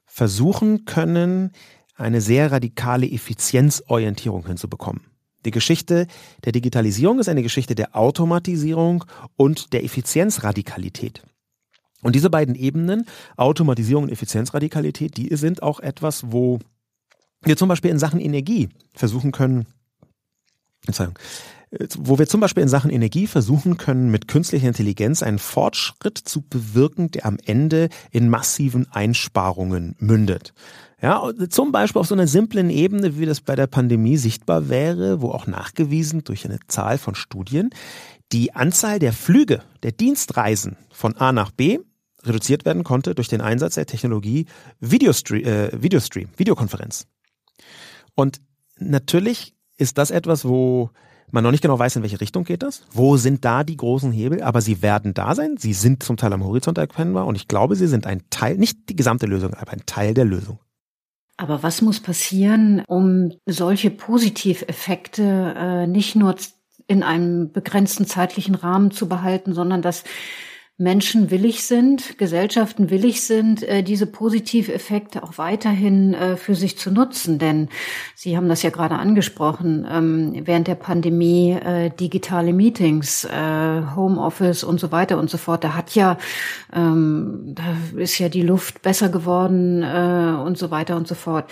[0.07, 1.53] versuchen können,
[1.97, 5.03] eine sehr radikale Effizienzorientierung hinzubekommen.
[5.45, 6.07] Die Geschichte
[6.45, 9.05] der Digitalisierung ist eine Geschichte der Automatisierung
[9.37, 11.23] und der Effizienzradikalität.
[12.03, 16.61] Und diese beiden Ebenen, Automatisierung und Effizienzradikalität, die sind auch etwas, wo
[17.43, 19.67] wir zum Beispiel in Sachen Energie versuchen können,
[20.87, 21.19] Entschuldigung,
[21.99, 26.41] wo wir zum Beispiel in Sachen Energie versuchen können, mit künstlicher Intelligenz einen Fortschritt zu
[26.41, 30.55] bewirken, der am Ende in massiven Einsparungen mündet.
[31.01, 35.21] Ja, zum Beispiel auf so einer simplen Ebene, wie das bei der Pandemie sichtbar wäre,
[35.21, 37.71] wo auch nachgewiesen durch eine Zahl von Studien
[38.33, 41.79] die Anzahl der Flüge, der Dienstreisen von A nach B
[42.25, 44.47] reduziert werden konnte durch den Einsatz der Technologie
[44.81, 47.07] Videostream, äh, Videostream Videokonferenz.
[48.15, 48.41] Und
[48.79, 50.91] natürlich ist das etwas, wo
[51.31, 52.83] man noch nicht genau weiß, in welche Richtung geht das.
[52.91, 54.43] Wo sind da die großen Hebel?
[54.43, 55.57] Aber sie werden da sein.
[55.59, 58.89] Sie sind zum Teil am Horizont erkennbar und ich glaube, sie sind ein Teil, nicht
[58.89, 60.59] die gesamte Lösung, aber ein Teil der Lösung.
[61.37, 66.35] Aber was muss passieren, um solche Positiveffekte äh, nicht nur
[66.89, 70.05] in einem begrenzten zeitlichen Rahmen zu behalten, sondern dass
[70.81, 76.93] Menschen willig sind, Gesellschaften willig sind, äh, diese Positiveffekte auch weiterhin äh, für sich zu
[76.93, 77.41] nutzen.
[77.41, 77.69] Denn
[78.15, 84.79] Sie haben das ja gerade angesprochen, ähm, während der Pandemie äh, digitale Meetings, Homeoffice und
[84.79, 86.17] so weiter und so fort, da hat ja,
[86.73, 87.65] ähm, da
[87.97, 91.51] ist ja die Luft besser geworden und so weiter und so fort.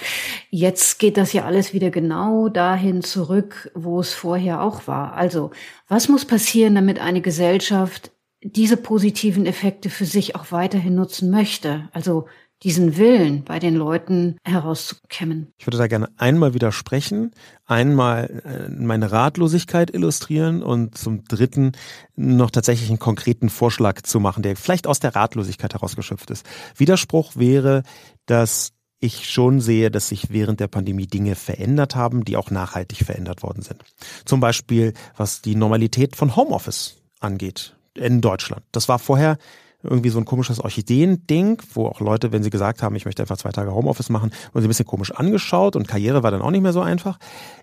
[0.50, 5.14] Jetzt geht das ja alles wieder genau dahin zurück, wo es vorher auch war.
[5.14, 5.50] Also,
[5.88, 8.12] was muss passieren, damit eine Gesellschaft
[8.54, 11.88] diese positiven Effekte für sich auch weiterhin nutzen möchte.
[11.92, 12.26] Also
[12.62, 15.52] diesen Willen bei den Leuten herauszukämmen.
[15.58, 17.32] Ich würde da gerne einmal widersprechen,
[17.66, 21.72] einmal äh, meine Ratlosigkeit illustrieren und zum dritten
[22.14, 26.46] noch tatsächlich einen konkreten Vorschlag zu machen, der vielleicht aus der Ratlosigkeit herausgeschöpft ist.
[26.76, 27.82] Widerspruch wäre,
[28.24, 33.04] dass ich schon sehe, dass sich während der Pandemie Dinge verändert haben, die auch nachhaltig
[33.04, 33.84] verändert worden sind.
[34.24, 38.62] Zum Beispiel, was die Normalität von Homeoffice angeht in Deutschland.
[38.72, 39.38] Das war vorher
[39.82, 43.36] irgendwie so ein komisches Orchideen-Ding, wo auch Leute, wenn sie gesagt haben, ich möchte einfach
[43.36, 46.50] zwei Tage Homeoffice machen, wurden sie ein bisschen komisch angeschaut und Karriere war dann auch
[46.50, 47.18] nicht mehr so einfach.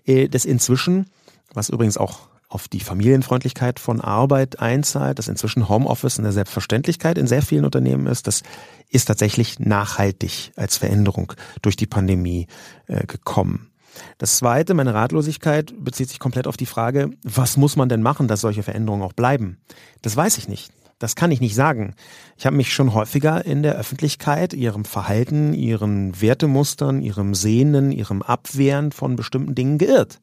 [0.06, 1.10] Äh, das inzwischen,
[1.52, 7.26] was übrigens auch auf die Familienfreundlichkeit von Arbeit einzahlt, dass inzwischen Homeoffice eine Selbstverständlichkeit in
[7.26, 8.42] sehr vielen Unternehmen ist, das
[8.88, 11.32] ist tatsächlich nachhaltig als Veränderung
[11.62, 12.46] durch die Pandemie
[12.86, 13.70] äh, gekommen.
[14.18, 18.28] Das zweite, meine Ratlosigkeit, bezieht sich komplett auf die Frage, was muss man denn machen,
[18.28, 19.58] dass solche Veränderungen auch bleiben?
[20.02, 20.72] Das weiß ich nicht.
[20.98, 21.94] Das kann ich nicht sagen.
[22.38, 28.22] Ich habe mich schon häufiger in der Öffentlichkeit, ihrem Verhalten, ihren Wertemustern, ihrem Sehnen, ihrem
[28.22, 30.20] Abwehren von bestimmten Dingen geirrt.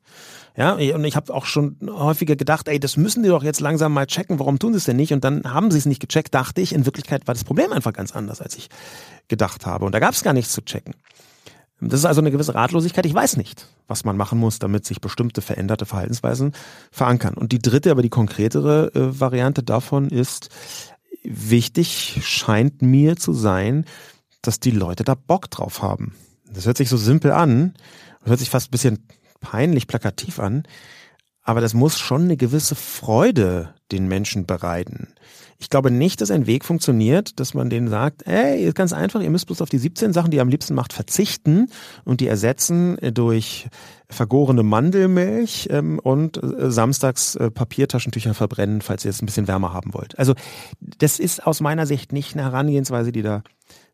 [0.55, 3.93] Ja, und ich habe auch schon häufiger gedacht, ey, das müssen die doch jetzt langsam
[3.93, 5.13] mal checken, warum tun sie es denn nicht?
[5.13, 6.74] Und dann haben sie es nicht gecheckt, dachte ich.
[6.74, 8.69] In Wirklichkeit war das Problem einfach ganz anders, als ich
[9.28, 9.86] gedacht habe.
[9.86, 10.95] Und da gab es gar nichts zu checken.
[11.82, 13.08] Das ist also eine gewisse Ratlosigkeit.
[13.08, 16.54] Ich weiß nicht, was man machen muss, damit sich bestimmte veränderte Verhaltensweisen
[16.92, 17.34] verankern.
[17.34, 20.50] Und die dritte, aber die konkretere äh, Variante davon ist,
[21.24, 23.86] wichtig scheint mir zu sein,
[24.44, 26.14] dass die Leute da Bock drauf haben.
[26.54, 27.74] Das hört sich so simpel an,
[28.24, 29.08] hört sich fast ein bisschen
[29.40, 30.64] peinlich plakativ an,
[31.44, 35.10] aber das muss schon eine gewisse Freude den Menschen bereiten.
[35.58, 39.22] Ich glaube nicht, dass ein Weg funktioniert, dass man denen sagt, ey, ist ganz einfach,
[39.22, 41.68] ihr müsst bloß auf die 17 Sachen, die ihr am liebsten macht, verzichten
[42.04, 43.68] und die ersetzen durch
[44.10, 49.72] vergorene Mandelmilch ähm, und äh, samstags äh, Papiertaschentücher verbrennen, falls ihr es ein bisschen wärmer
[49.72, 50.18] haben wollt.
[50.18, 50.34] Also
[50.80, 53.44] das ist aus meiner Sicht nicht eine Herangehensweise, die da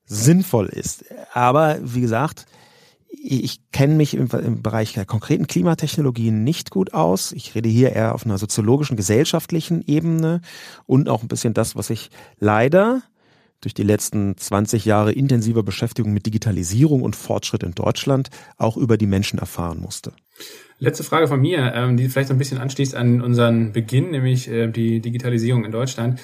[0.06, 1.04] sinnvoll ist.
[1.34, 2.46] Aber wie gesagt,
[3.10, 7.32] ich kenne mich im, im, Bereich der konkreten Klimatechnologien nicht gut aus.
[7.32, 10.42] Ich rede hier eher auf einer soziologischen, gesellschaftlichen Ebene
[10.86, 13.02] und auch ein bisschen das, was ich leider
[13.62, 18.98] durch die letzten 20 Jahre intensiver Beschäftigung mit Digitalisierung und Fortschritt in Deutschland auch über
[18.98, 20.14] die Menschen erfahren musste.
[20.80, 24.48] Letzte Frage von mir, ähm, die vielleicht so ein bisschen anschließt an unseren Beginn, nämlich
[24.48, 26.20] äh, die Digitalisierung in Deutschland.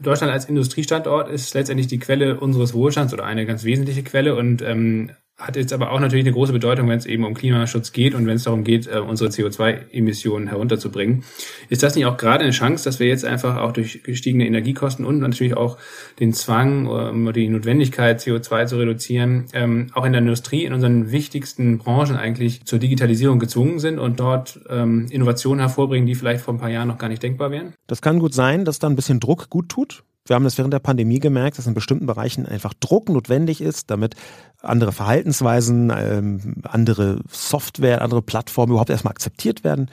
[0.00, 4.60] Deutschland als Industriestandort ist letztendlich die Quelle unseres Wohlstands oder eine ganz wesentliche Quelle und
[4.62, 5.12] ähm,
[5.42, 8.26] hat jetzt aber auch natürlich eine große Bedeutung, wenn es eben um Klimaschutz geht und
[8.26, 11.24] wenn es darum geht, äh, unsere CO2-Emissionen herunterzubringen.
[11.68, 15.04] Ist das nicht auch gerade eine Chance, dass wir jetzt einfach auch durch gestiegene Energiekosten
[15.04, 15.78] und natürlich auch
[16.20, 21.10] den Zwang oder die Notwendigkeit, CO2 zu reduzieren, ähm, auch in der Industrie, in unseren
[21.10, 26.54] wichtigsten Branchen eigentlich zur Digitalisierung gezwungen sind und dort ähm, Innovationen hervorbringen, die vielleicht vor
[26.54, 27.74] ein paar Jahren noch gar nicht denkbar wären?
[27.86, 30.04] Das kann gut sein, dass da ein bisschen Druck gut tut.
[30.32, 33.90] Wir haben das während der Pandemie gemerkt, dass in bestimmten Bereichen einfach Druck notwendig ist,
[33.90, 34.14] damit
[34.62, 39.90] andere Verhaltensweisen, ähm, andere Software, andere Plattformen überhaupt erstmal akzeptiert werden,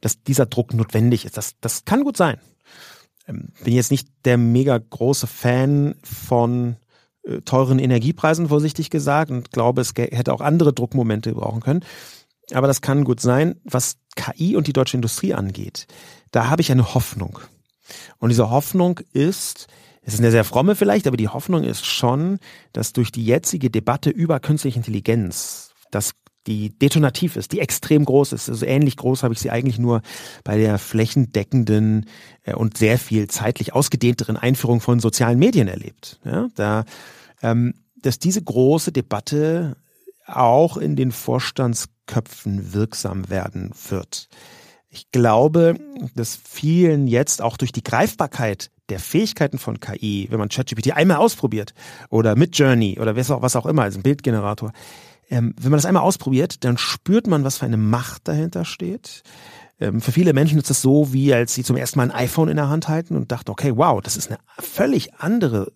[0.00, 1.36] dass dieser Druck notwendig ist.
[1.36, 2.38] Das, das kann gut sein.
[3.28, 6.74] Ähm, bin jetzt nicht der mega große Fan von
[7.22, 11.84] äh, teuren Energiepreisen, vorsichtig gesagt, und glaube, es hätte auch andere Druckmomente brauchen können.
[12.52, 13.60] Aber das kann gut sein.
[13.62, 15.86] Was KI und die deutsche Industrie angeht,
[16.32, 17.38] da habe ich eine Hoffnung.
[18.18, 19.66] Und diese Hoffnung ist,
[20.02, 22.38] es ist eine sehr fromme vielleicht, aber die Hoffnung ist schon,
[22.72, 26.12] dass durch die jetzige Debatte über künstliche Intelligenz, dass
[26.46, 28.48] die detonativ ist, die extrem groß ist.
[28.48, 30.02] Also ähnlich groß habe ich sie eigentlich nur
[30.44, 32.06] bei der flächendeckenden
[32.44, 36.20] äh, und sehr viel zeitlich ausgedehnteren Einführung von sozialen Medien erlebt.
[36.24, 36.84] Ja, da,
[37.42, 39.76] ähm, dass diese große Debatte
[40.26, 44.28] auch in den Vorstandsköpfen wirksam werden wird.
[44.96, 45.78] Ich glaube,
[46.14, 51.18] dass vielen jetzt auch durch die Greifbarkeit der Fähigkeiten von KI, wenn man ChatGPT einmal
[51.18, 51.74] ausprobiert
[52.08, 54.72] oder mit Journey oder was auch, immer, als ein Bildgenerator,
[55.28, 59.22] ähm, wenn man das einmal ausprobiert, dann spürt man, was für eine Macht dahinter steht.
[59.80, 62.48] Ähm, für viele Menschen ist das so, wie als sie zum ersten Mal ein iPhone
[62.48, 65.72] in der Hand halten und dachten, okay, wow, das ist eine völlig andere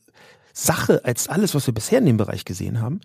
[0.55, 3.01] Sache als alles, was wir bisher in dem Bereich gesehen haben.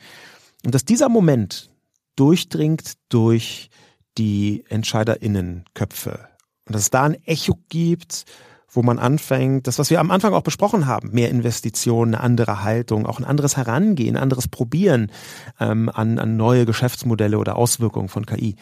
[0.64, 1.72] Und dass dieser Moment
[2.16, 3.70] durchdringt durch
[4.18, 6.30] die EntscheiderInnenköpfe
[6.68, 8.26] und dass es da ein Echo gibt,
[8.70, 12.64] wo man anfängt, das, was wir am Anfang auch besprochen haben, mehr Investitionen, eine andere
[12.64, 15.12] Haltung, auch ein anderes Herangehen, ein anderes Probieren
[15.60, 18.56] ähm, an, an neue Geschäftsmodelle oder Auswirkungen von KI,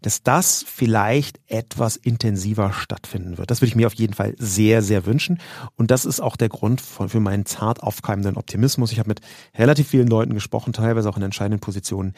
[0.00, 3.50] dass das vielleicht etwas intensiver stattfinden wird.
[3.50, 5.40] Das würde ich mir auf jeden Fall sehr, sehr wünschen.
[5.76, 8.92] Und das ist auch der Grund für meinen zart aufkeimenden Optimismus.
[8.92, 9.20] Ich habe mit
[9.56, 12.14] relativ vielen Leuten gesprochen, teilweise auch in entscheidenden Positionen,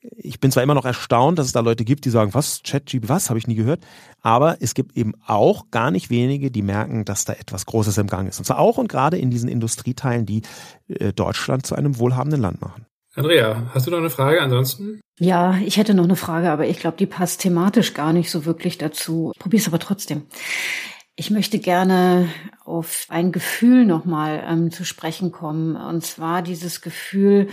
[0.00, 3.08] ich bin zwar immer noch erstaunt, dass es da Leute gibt, die sagen, was, ChatGPT,
[3.08, 3.80] was, habe ich nie gehört.
[4.20, 8.06] Aber es gibt eben auch gar nicht wenige, die merken, dass da etwas Großes im
[8.06, 8.38] Gang ist.
[8.38, 10.42] Und zwar auch und gerade in diesen Industrieteilen, die
[10.88, 12.86] äh, Deutschland zu einem wohlhabenden Land machen.
[13.14, 15.00] Andrea, hast du noch eine Frage ansonsten?
[15.18, 18.44] Ja, ich hätte noch eine Frage, aber ich glaube, die passt thematisch gar nicht so
[18.44, 19.32] wirklich dazu.
[19.40, 20.22] Probier's aber trotzdem.
[21.20, 22.28] Ich möchte gerne
[22.64, 25.74] auf ein Gefühl nochmal ähm, zu sprechen kommen.
[25.74, 27.48] Und zwar dieses Gefühl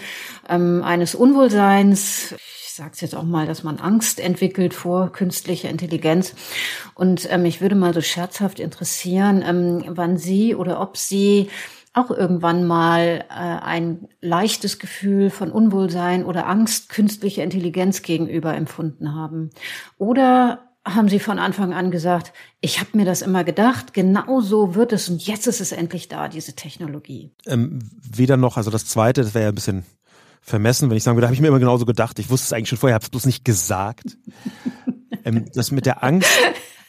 [0.48, 2.36] ähm, eines Unwohlseins.
[2.64, 6.36] Ich sage es jetzt auch mal, dass man Angst entwickelt vor künstlicher Intelligenz.
[6.94, 11.50] Und ähm, mich würde mal so scherzhaft interessieren, ähm, wann Sie oder ob Sie
[11.92, 19.16] auch irgendwann mal äh, ein leichtes Gefühl von Unwohlsein oder Angst künstlicher Intelligenz gegenüber empfunden
[19.16, 19.50] haben.
[19.98, 22.32] Oder haben Sie von Anfang an gesagt,
[22.62, 26.08] ich habe mir das immer gedacht, genau so wird es und jetzt ist es endlich
[26.08, 27.32] da, diese Technologie.
[27.48, 29.84] Ähm, weder noch, also das Zweite, das wäre ja ein bisschen
[30.42, 32.20] vermessen, wenn ich sagen würde, habe ich mir immer genauso gedacht.
[32.20, 34.18] Ich wusste es eigentlich schon vorher, habe es bloß nicht gesagt.
[35.26, 36.30] ähm, das mit der Angst,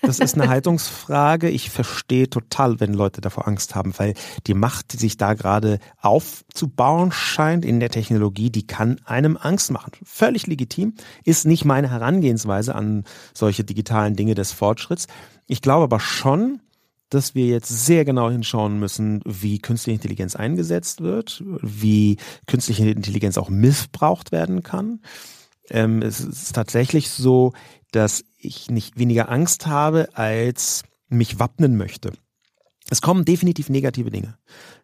[0.06, 1.50] das ist eine Haltungsfrage.
[1.50, 4.14] Ich verstehe total, wenn Leute davor Angst haben, weil
[4.46, 9.70] die Macht, die sich da gerade aufzubauen scheint in der Technologie, die kann einem Angst
[9.70, 9.92] machen.
[10.04, 10.94] Völlig legitim,
[11.24, 13.04] ist nicht meine Herangehensweise an
[13.34, 15.06] solche digitalen Dinge des Fortschritts.
[15.46, 16.60] Ich glaube aber schon,
[17.10, 23.38] dass wir jetzt sehr genau hinschauen müssen, wie künstliche Intelligenz eingesetzt wird, wie künstliche Intelligenz
[23.38, 25.00] auch missbraucht werden kann.
[25.70, 27.52] Ähm, es ist tatsächlich so,
[27.96, 32.12] dass ich nicht weniger Angst habe, als mich wappnen möchte.
[32.88, 34.36] Es kommen definitiv negative Dinge.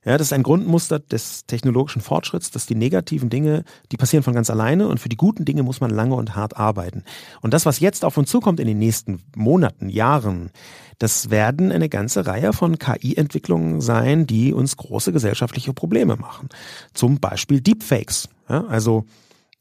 [0.05, 4.35] Ja, das ist ein Grundmuster des technologischen Fortschritts, dass die negativen Dinge, die passieren von
[4.35, 7.05] ganz alleine und für die guten Dinge muss man lange und hart arbeiten.
[7.43, 10.51] Und das, was jetzt auf uns zukommt in den nächsten Monaten, Jahren,
[10.99, 16.49] das werden eine ganze Reihe von KI-Entwicklungen sein, die uns große gesellschaftliche Probleme machen.
[16.95, 18.29] Zum Beispiel Deepfakes.
[18.49, 19.05] Ja, also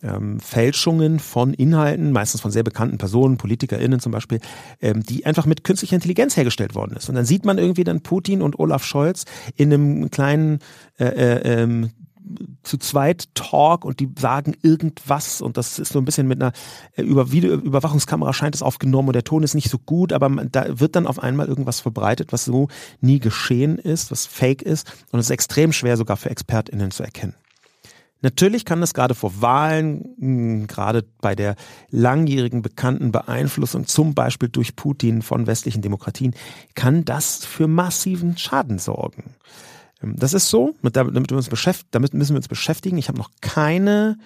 [0.04, 4.40] ähm, Fälschungen von Inhalten, meistens von sehr bekannten Personen, PolitikerInnen zum Beispiel,
[4.82, 7.10] ähm, die einfach mit künstlicher Intelligenz hergestellt worden ist.
[7.10, 9.26] Und dann sieht man irgendwie dann Putin und Olaf Scholz
[9.56, 10.60] in einem kleinen
[11.00, 11.92] äh, äh, ähm,
[12.64, 16.54] zu zweit Talk und die sagen irgendwas und das ist so ein bisschen mit einer
[16.96, 20.30] äh, über Video Überwachungskamera scheint es aufgenommen und der Ton ist nicht so gut, aber
[20.30, 22.68] da wird dann auf einmal irgendwas verbreitet, was so
[23.00, 27.04] nie geschehen ist, was fake ist und es ist extrem schwer sogar für ExpertInnen zu
[27.04, 27.36] erkennen.
[28.22, 31.56] Natürlich kann das gerade vor Wahlen, hm, gerade bei der
[31.90, 36.36] langjährigen bekannten Beeinflussung, zum Beispiel durch Putin von westlichen Demokratien,
[36.76, 39.34] kann das für massiven Schaden sorgen.
[40.04, 41.50] Ähm, das ist so, damit, wir uns
[41.92, 42.98] damit müssen wir uns beschäftigen.
[42.98, 44.18] Ich habe noch keine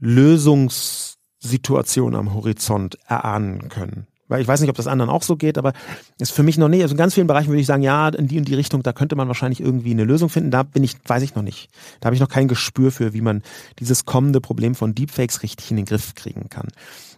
[0.00, 4.06] Lösungssituation am Horizont erahnen können.
[4.28, 5.72] Weil ich weiß nicht, ob das anderen auch so geht, aber
[6.18, 6.82] ist für mich noch nicht.
[6.82, 8.92] Also in ganz vielen Bereichen würde ich sagen, ja, in die und die Richtung, da
[8.92, 10.50] könnte man wahrscheinlich irgendwie eine Lösung finden.
[10.50, 11.70] Da bin ich, weiß ich noch nicht.
[12.00, 13.42] Da habe ich noch kein Gespür für, wie man
[13.78, 16.68] dieses kommende Problem von Deepfakes richtig in den Griff kriegen kann.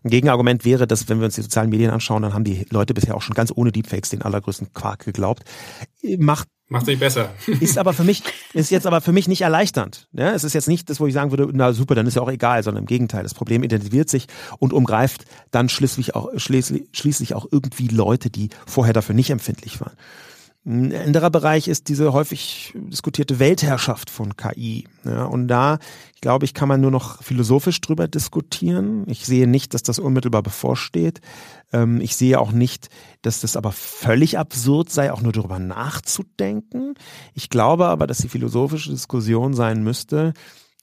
[0.03, 2.95] Ein Gegenargument wäre, dass wenn wir uns die sozialen Medien anschauen, dann haben die Leute
[2.95, 5.45] bisher auch schon ganz ohne Deepfakes den allergrößten Quark geglaubt.
[6.19, 7.31] Macht Macht nicht besser.
[7.61, 8.23] ist aber für mich,
[8.55, 10.07] ist jetzt aber für mich nicht erleichternd.
[10.13, 12.23] Ja, es ist jetzt nicht das, wo ich sagen würde, na super, dann ist ja
[12.23, 13.25] auch egal, sondern im Gegenteil.
[13.25, 14.29] Das Problem identifiziert sich
[14.61, 19.81] und umgreift dann schließlich auch, schließlich, schließlich auch irgendwie Leute, die vorher dafür nicht empfindlich
[19.81, 19.95] waren.
[20.67, 24.87] Ein anderer Bereich ist diese häufig diskutierte Weltherrschaft von KI.
[25.05, 25.79] Ja, und da,
[26.21, 29.05] glaube ich, kann man nur noch philosophisch drüber diskutieren.
[29.07, 31.23] Ich sehe nicht, dass das unmittelbar bevorsteht.
[31.73, 32.91] Ähm, ich sehe auch nicht,
[33.23, 36.95] dass das aber völlig absurd sei, auch nur darüber nachzudenken.
[37.33, 40.35] Ich glaube aber, dass die philosophische Diskussion sein müsste,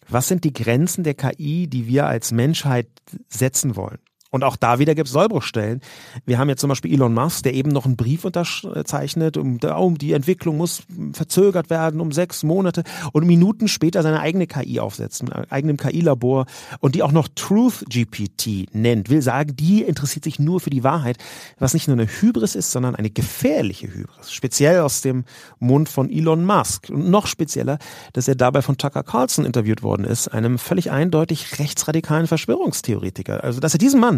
[0.09, 2.87] was sind die Grenzen der KI, die wir als Menschheit
[3.27, 3.99] setzen wollen?
[4.31, 5.81] Und auch da wieder gibt es Sollbruchstellen.
[6.25, 9.97] Wir haben jetzt zum Beispiel Elon Musk, der eben noch einen Brief unterzeichnet, um, um
[9.97, 15.45] die Entwicklung muss verzögert werden um sechs Monate und Minuten später seine eigene KI einem
[15.49, 16.45] eigenen KI-Labor
[16.79, 20.83] und die auch noch Truth GPT nennt, will sagen, die interessiert sich nur für die
[20.83, 21.17] Wahrheit,
[21.59, 24.31] was nicht nur eine Hybris ist, sondern eine gefährliche Hybris.
[24.31, 25.25] Speziell aus dem
[25.59, 26.89] Mund von Elon Musk.
[26.89, 27.77] Und noch spezieller,
[28.13, 33.43] dass er dabei von Tucker Carlson interviewt worden ist, einem völlig eindeutig rechtsradikalen Verschwörungstheoretiker.
[33.43, 34.16] Also, dass er diesen Mann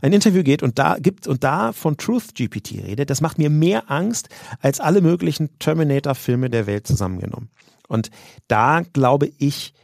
[0.00, 3.50] ein Interview geht und da gibt und da von Truth GPT redet, das macht mir
[3.50, 4.28] mehr Angst
[4.60, 7.50] als alle möglichen Terminator-Filme der Welt zusammengenommen.
[7.88, 8.10] Und
[8.48, 9.74] da glaube ich,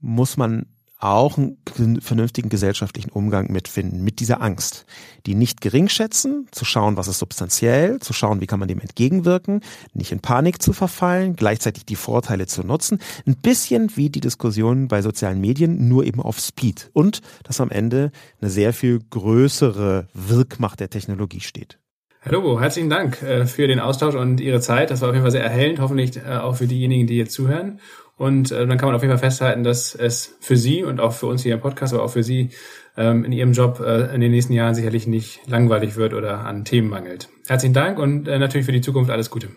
[0.00, 0.66] muss man
[1.04, 4.86] auch einen vernünftigen gesellschaftlichen Umgang mitfinden, mit dieser Angst.
[5.26, 9.60] Die nicht gering zu schauen, was ist substanziell, zu schauen, wie kann man dem entgegenwirken,
[9.92, 12.98] nicht in Panik zu verfallen, gleichzeitig die Vorteile zu nutzen.
[13.26, 16.90] Ein bisschen wie die Diskussion bei sozialen Medien, nur eben auf Speed.
[16.94, 21.78] Und dass am Ende eine sehr viel größere Wirkmacht der Technologie steht.
[22.26, 24.90] Herr herzlichen Dank äh, für den Austausch und Ihre Zeit.
[24.90, 27.80] Das war auf jeden Fall sehr erhellend, hoffentlich äh, auch für diejenigen, die jetzt zuhören.
[28.16, 31.12] Und äh, dann kann man auf jeden Fall festhalten, dass es für Sie und auch
[31.12, 32.50] für uns hier im Podcast, aber auch für Sie
[32.96, 36.64] ähm, in Ihrem Job äh, in den nächsten Jahren sicherlich nicht langweilig wird oder an
[36.64, 37.28] Themen mangelt.
[37.48, 39.48] Herzlichen Dank und äh, natürlich für die Zukunft alles Gute.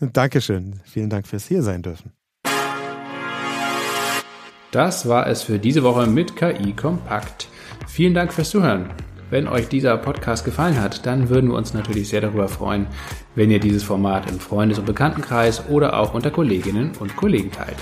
[0.00, 0.80] Dankeschön.
[0.84, 2.12] Vielen Dank fürs hier sein dürfen.
[4.70, 7.48] Das war es für diese Woche mit KI Kompakt.
[7.88, 8.90] Vielen Dank fürs Zuhören.
[9.30, 12.86] Wenn euch dieser Podcast gefallen hat, dann würden wir uns natürlich sehr darüber freuen,
[13.34, 17.78] wenn ihr dieses Format im Freundes- und Bekanntenkreis oder auch unter Kolleginnen und Kollegen teilt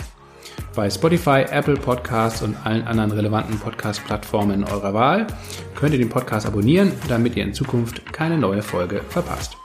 [0.74, 5.26] bei Spotify, Apple Podcasts und allen anderen relevanten Podcast-Plattformen eurer Wahl
[5.74, 9.56] könnt ihr den Podcast abonnieren, damit ihr in Zukunft keine neue Folge verpasst.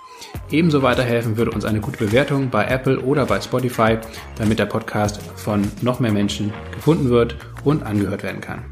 [0.51, 3.97] Ebenso weiterhelfen würde uns eine gute Bewertung bei Apple oder bei Spotify,
[4.37, 8.65] damit der Podcast von noch mehr Menschen gefunden wird und angehört werden kann.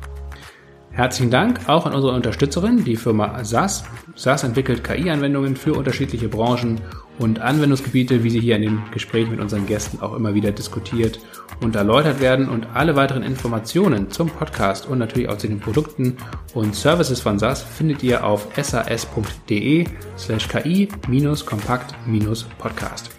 [0.92, 3.84] Herzlichen Dank auch an unsere Unterstützerin, die Firma SAS.
[4.16, 6.80] SAS entwickelt KI-Anwendungen für unterschiedliche Branchen
[7.20, 11.20] und Anwendungsgebiete, wie sie hier in den Gesprächen mit unseren Gästen auch immer wieder diskutiert
[11.62, 12.50] und erläutert werden.
[12.50, 16.18] Und alle weiteren Informationen zum Podcast und natürlich auch zu den Produkten
[16.54, 19.86] und Services von SAS findet ihr auf sas.de
[20.18, 23.10] slash ki-kompakt-podcast.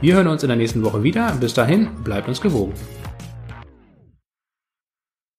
[0.00, 1.32] Wir hören uns in der nächsten Woche wieder.
[1.40, 2.72] Bis dahin, bleibt uns gewogen.